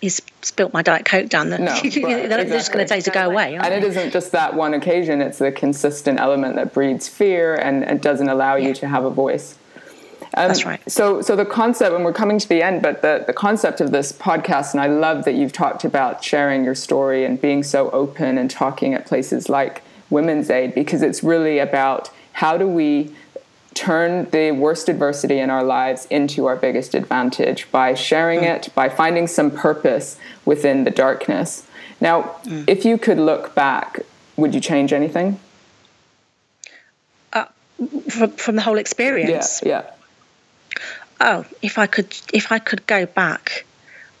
[0.00, 1.50] he's spilt my diet coke down.
[1.50, 2.50] The, no, they're exactly.
[2.50, 3.56] just going to say to go away.
[3.56, 7.54] And it is isn't just that one occasion; it's the consistent element that breeds fear
[7.54, 8.68] and, and doesn't allow yeah.
[8.68, 9.56] you to have a voice.
[10.34, 10.80] Um, That's right.
[10.90, 13.90] So, so the concept, and we're coming to the end, but the, the concept of
[13.90, 17.90] this podcast, and I love that you've talked about sharing your story and being so
[17.90, 23.14] open and talking at places like Women's Aid, because it's really about how do we
[23.74, 28.54] turn the worst adversity in our lives into our biggest advantage by sharing mm.
[28.54, 31.66] it, by finding some purpose within the darkness.
[32.00, 32.64] Now, mm.
[32.66, 34.00] if you could look back,
[34.36, 35.40] would you change anything?
[37.32, 37.46] Uh,
[38.08, 39.62] from, from the whole experience?
[39.64, 39.90] Yeah, yeah
[41.20, 43.64] oh, if I could, if I could go back,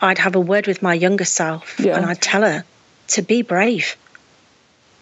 [0.00, 1.96] I'd have a word with my younger self yeah.
[1.96, 2.64] and I'd tell her
[3.08, 3.96] to be brave.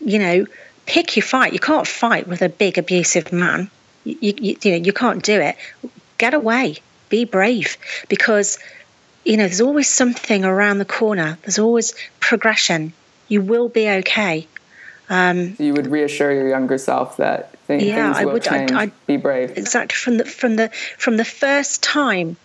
[0.00, 0.46] You know,
[0.86, 1.52] pick your fight.
[1.52, 3.70] You can't fight with a big abusive man.
[4.04, 5.56] You, you, you know, you can't do it.
[6.18, 6.76] Get away.
[7.08, 7.76] Be brave
[8.08, 8.58] because
[9.24, 11.38] you know there's always something around the corner.
[11.42, 12.92] There's always progression.
[13.28, 14.46] You will be okay.
[15.08, 18.72] Um, you would reassure your younger self that th- yeah, things will I would, change.
[18.72, 19.56] I'd, I'd, be brave.
[19.56, 22.36] Exactly from the from the from the first time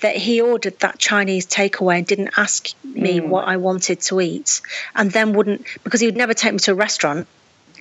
[0.00, 3.28] that he ordered that Chinese takeaway and didn't ask me mm.
[3.28, 4.60] what I wanted to eat,
[4.94, 7.26] and then wouldn't because he would never take me to a restaurant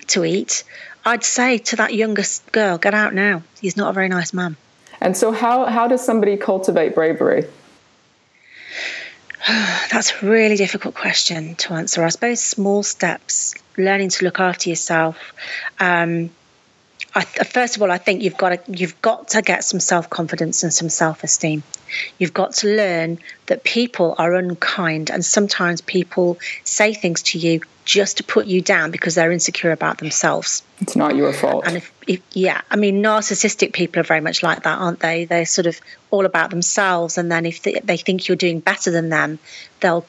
[0.07, 0.63] to eat.
[1.03, 3.41] I'd say to that youngest girl, "Get out now.
[3.59, 4.55] He's not a very nice man."
[5.01, 7.45] And so, how how does somebody cultivate bravery?
[9.91, 12.03] That's a really difficult question to answer.
[12.03, 15.33] I suppose small steps, learning to look after yourself.
[15.79, 16.31] Um,
[17.15, 20.09] I, first of all, I think you've got to you've got to get some self
[20.09, 21.63] confidence and some self esteem.
[22.19, 27.61] You've got to learn that people are unkind, and sometimes people say things to you
[27.85, 30.61] just to put you down because they're insecure about themselves.
[30.81, 31.63] It's not your fault.
[31.65, 35.23] And if, if, yeah, I mean, narcissistic people are very much like that, aren't they?
[35.23, 35.79] They're sort of
[36.11, 39.39] all about themselves, and then if they, they think you're doing better than them,
[39.79, 40.05] they'll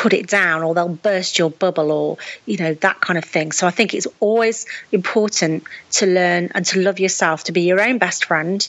[0.00, 3.52] put it down or they'll burst your bubble or you know that kind of thing
[3.52, 7.78] so i think it's always important to learn and to love yourself to be your
[7.82, 8.66] own best friend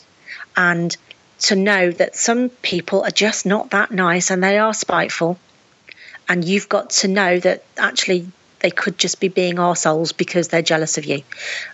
[0.57, 0.97] and
[1.39, 5.39] to know that some people are just not that nice and they are spiteful
[6.27, 8.27] and you've got to know that actually
[8.59, 11.23] they could just be being arseholes because they're jealous of you.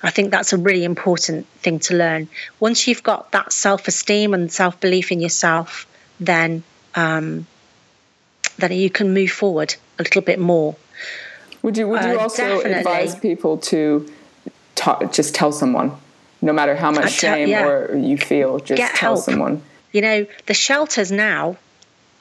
[0.01, 2.30] I think that's a really important thing to learn.
[2.62, 5.86] Once you've got that self esteem and self belief in yourself,
[6.22, 6.64] then
[6.95, 7.45] um,
[8.58, 10.76] then you can move forward a little bit more.
[11.62, 12.74] Would you Would you uh, also definitely.
[12.74, 14.08] advise people to
[14.76, 15.91] talk, just tell someone,
[16.41, 17.66] no matter how much shame yeah.
[17.66, 19.26] or you feel, just Get tell help.
[19.26, 19.62] someone.
[19.91, 21.58] You know, the shelters now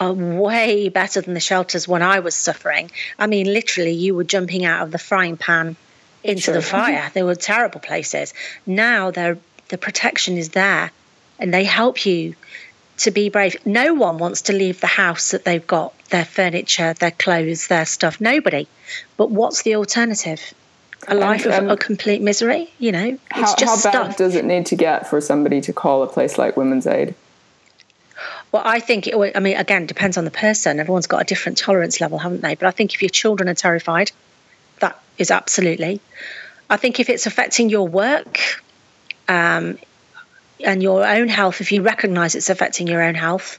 [0.00, 2.90] are way better than the shelters when I was suffering.
[3.18, 5.76] I mean, literally, you were jumping out of the frying pan
[6.22, 6.54] into sure.
[6.54, 7.10] the fire.
[7.14, 8.34] they were terrible places.
[8.66, 9.38] Now, the
[9.80, 10.90] protection is there,
[11.38, 12.34] and they help you
[12.98, 13.56] to be brave.
[13.66, 17.86] No one wants to leave the house that they've got their furniture, their clothes, their
[17.86, 18.20] stuff.
[18.20, 18.68] Nobody.
[19.16, 20.54] But what's the alternative?
[21.08, 22.72] A life and, um, of a complete misery?
[22.78, 24.16] You know, it's how, just how bad stuff.
[24.16, 27.14] does it need to get for somebody to call a place like Women's Aid?
[28.50, 30.80] Well, I think, it, I mean, again, it depends on the person.
[30.80, 32.54] Everyone's got a different tolerance level, haven't they?
[32.54, 34.10] But I think if your children are terrified,
[34.80, 36.00] that is absolutely.
[36.70, 38.40] I think if it's affecting your work,
[39.28, 39.78] um,
[40.64, 43.58] and your own health, if you recognize it's affecting your own health,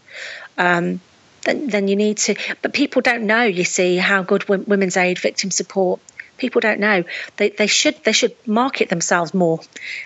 [0.57, 0.99] um,
[1.43, 2.35] then, then you need to.
[2.61, 5.99] But people don't know, you see, how good Women's Aid, victim support.
[6.37, 7.03] People don't know.
[7.37, 9.59] They, they should they should market themselves more,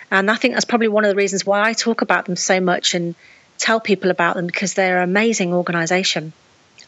[0.09, 2.61] and I think that's probably one of the reasons why I talk about them so
[2.61, 3.15] much and
[3.57, 6.31] tell people about them because they're an amazing organisation.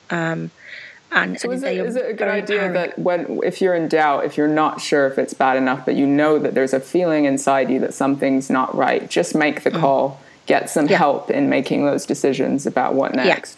[0.10, 0.50] Um,
[1.14, 4.26] and, so is it, is it a good idea that when if you're in doubt,
[4.26, 7.26] if you're not sure if it's bad enough, but you know that there's a feeling
[7.26, 9.80] inside you that something's not right, just make the mm.
[9.80, 10.98] call, get some yeah.
[10.98, 13.58] help in making those decisions about what next.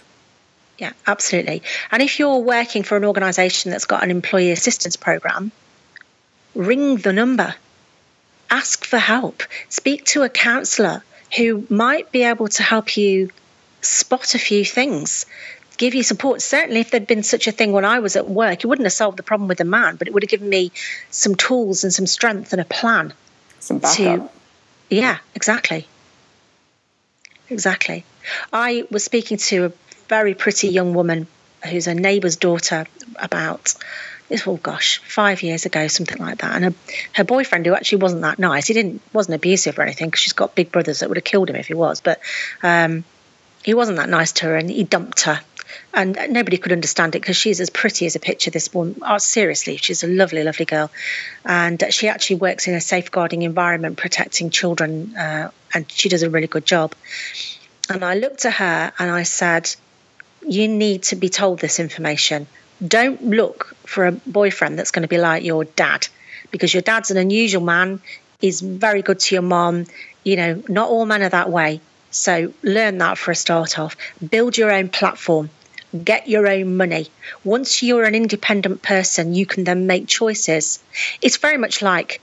[0.78, 0.88] Yeah.
[0.88, 1.64] yeah, absolutely.
[1.92, 5.52] And if you're working for an organisation that's got an employee assistance program,
[6.54, 7.56] ring the number,
[8.50, 11.04] ask for help, speak to a counsellor
[11.38, 13.30] who might be able to help you
[13.82, 15.26] spot a few things
[15.78, 16.42] give you support.
[16.42, 18.94] Certainly, if there'd been such a thing when I was at work, it wouldn't have
[18.94, 20.72] solved the problem with the man, but it would have given me
[21.10, 23.14] some tools and some strength and a plan.
[23.60, 24.20] Some backup.
[24.20, 24.30] To,
[24.90, 25.88] yeah, exactly.
[27.50, 28.04] Exactly.
[28.52, 29.72] I was speaking to a
[30.08, 31.28] very pretty young woman
[31.70, 32.86] who's a neighbour's daughter
[33.18, 33.74] about
[34.48, 36.56] oh gosh, five years ago, something like that.
[36.56, 36.74] And her,
[37.14, 40.34] her boyfriend, who actually wasn't that nice, he didn't wasn't abusive or anything because she's
[40.34, 42.20] got big brothers that would have killed him if he was, but
[42.64, 43.04] um,
[43.64, 45.42] he wasn't that nice to her, and he dumped her
[45.96, 48.52] and nobody could understand it because she's as pretty as a picture.
[48.52, 50.92] This woman, oh, seriously, she's a lovely, lovely girl,
[51.46, 56.30] and she actually works in a safeguarding environment, protecting children, uh, and she does a
[56.30, 56.94] really good job.
[57.90, 59.74] And I looked at her and I said,
[60.48, 62.48] you need to be told this information.
[62.86, 66.08] Don't look for a boyfriend that's going to be like your dad
[66.52, 68.02] because your dad's an unusual man.
[68.40, 69.86] He's very good to your mom.
[70.24, 71.80] You know, not all men are that way.
[72.12, 73.96] So learn that for a start off.
[74.30, 75.50] Build your own platform.
[76.04, 77.08] Get your own money.
[77.44, 80.84] Once you're an independent person, you can then make choices.
[81.22, 82.22] It's very much like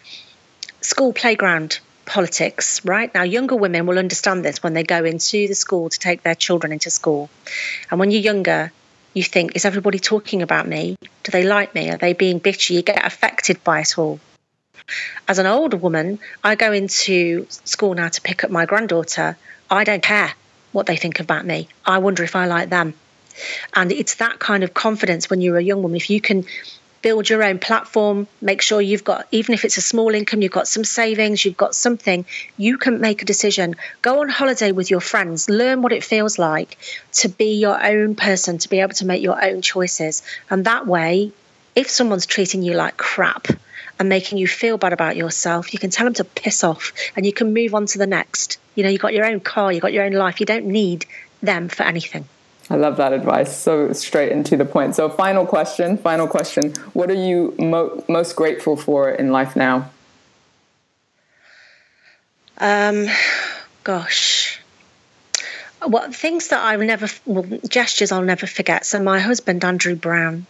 [0.81, 3.15] school playground politics, right?
[3.15, 6.35] Now, younger women will understand this when they go into the school to take their
[6.35, 7.31] children into school.
[7.91, 8.73] And when you're younger,
[9.15, 10.97] you think, is everybody talking about me?
[11.23, 11.91] Do they like me?
[11.91, 12.71] Are they being bitchy?
[12.71, 14.19] You get affected by it all.
[15.29, 19.37] As an older woman, I go into school now to pick up my granddaughter.
[19.71, 20.33] I don't care
[20.73, 21.69] what they think about me.
[21.87, 22.95] I wonder if I like them.
[23.75, 25.97] And it's that kind of confidence when you're a young woman.
[25.97, 26.45] If you can
[27.03, 30.53] build your own platform, make sure you've got, even if it's a small income, you've
[30.53, 32.25] got some savings, you've got something,
[32.57, 33.75] you can make a decision.
[34.03, 36.79] Go on holiday with your friends, learn what it feels like
[37.13, 40.23] to be your own person, to be able to make your own choices.
[40.49, 41.33] And that way,
[41.75, 43.49] if someone's treating you like crap,
[43.99, 47.25] and making you feel bad about yourself, you can tell them to piss off and
[47.25, 48.59] you can move on to the next.
[48.75, 50.41] You know, you've got your own car, you've got your own life.
[50.41, 51.07] You don't need
[51.43, 52.25] them for anything.
[52.71, 53.57] I love that advice.
[53.57, 54.95] So straight and to the point.
[54.95, 55.99] So, final question.
[55.99, 56.73] Final question.
[56.93, 59.91] What are you mo- most grateful for in life now?
[62.59, 63.07] Um,
[63.85, 64.61] gosh.
[65.87, 68.87] Well, things that I've never, well, gestures I'll never forget.
[68.87, 70.47] So, my husband, Andrew Brown,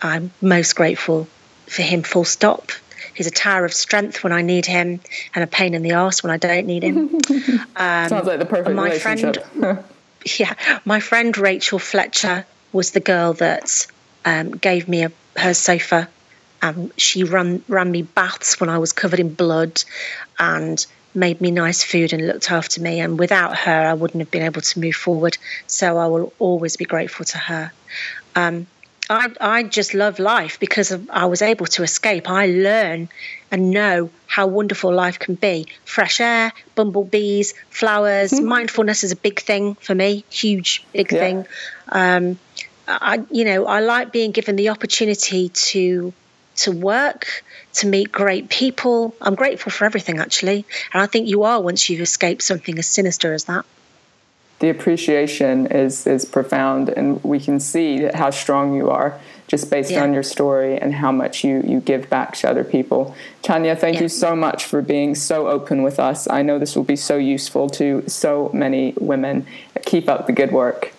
[0.00, 1.28] I'm most grateful
[1.66, 2.70] for him, full stop.
[3.14, 5.00] He's a tower of strength when I need him
[5.34, 7.20] and a pain in the ass when I don't need him.
[7.76, 9.44] Um, Sounds like the perfect my relationship.
[9.46, 9.84] Friend,
[10.38, 10.54] yeah,
[10.84, 13.86] my friend Rachel Fletcher was the girl that
[14.24, 16.08] um, gave me a, her sofa.
[16.62, 19.82] Um, she ran ran me baths when I was covered in blood,
[20.38, 23.00] and made me nice food and looked after me.
[23.00, 25.38] And without her, I wouldn't have been able to move forward.
[25.66, 27.72] So I will always be grateful to her.
[28.34, 28.66] Um,
[29.10, 32.28] I, I just love life because I was able to escape.
[32.28, 33.08] I learn
[33.50, 35.66] and know how wonderful life can be.
[35.84, 38.32] Fresh air, bumblebees, flowers.
[38.32, 38.46] Mm-hmm.
[38.46, 41.18] Mindfulness is a big thing for me, huge, big yeah.
[41.18, 41.46] thing.
[41.90, 42.38] Um,
[42.88, 46.12] I, you know, I like being given the opportunity to
[46.56, 47.42] to work,
[47.72, 49.12] to meet great people.
[49.20, 52.86] I'm grateful for everything, actually, and I think you are once you've escaped something as
[52.86, 53.66] sinister as that
[54.64, 59.90] the appreciation is is profound, and we can see how strong you are just based
[59.90, 60.02] yeah.
[60.02, 63.14] on your story and how much you you give back to other people.
[63.42, 64.04] Tanya, thank yeah.
[64.04, 66.26] you so much for being so open with us.
[66.30, 69.46] I know this will be so useful to so many women.
[69.84, 70.94] Keep up the good work.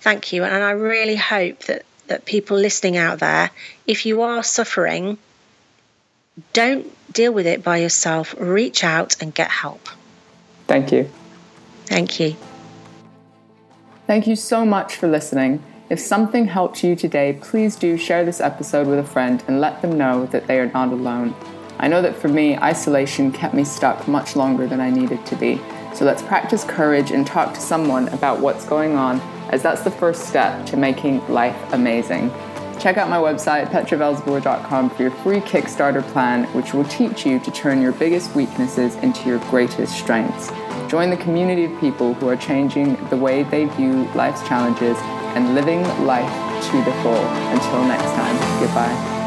[0.00, 3.50] Thank you, and I really hope that that people listening out there,
[3.86, 5.18] if you are suffering,
[6.54, 8.34] don't deal with it by yourself.
[8.38, 9.90] Reach out and get help.
[10.66, 11.10] Thank you.
[11.84, 12.36] Thank you.
[14.10, 15.62] Thank you so much for listening.
[15.88, 19.82] If something helped you today, please do share this episode with a friend and let
[19.82, 21.32] them know that they are not alone.
[21.78, 25.36] I know that for me, isolation kept me stuck much longer than I needed to
[25.36, 25.60] be.
[25.94, 29.92] So let's practice courage and talk to someone about what's going on, as that's the
[29.92, 32.32] first step to making life amazing.
[32.80, 37.50] Check out my website, petravelzeboer.com, for your free Kickstarter plan, which will teach you to
[37.52, 40.50] turn your biggest weaknesses into your greatest strengths.
[40.90, 44.96] Join the community of people who are changing the way they view life's challenges
[45.36, 46.28] and living life
[46.64, 47.14] to the full.
[47.14, 49.19] Until next time, goodbye.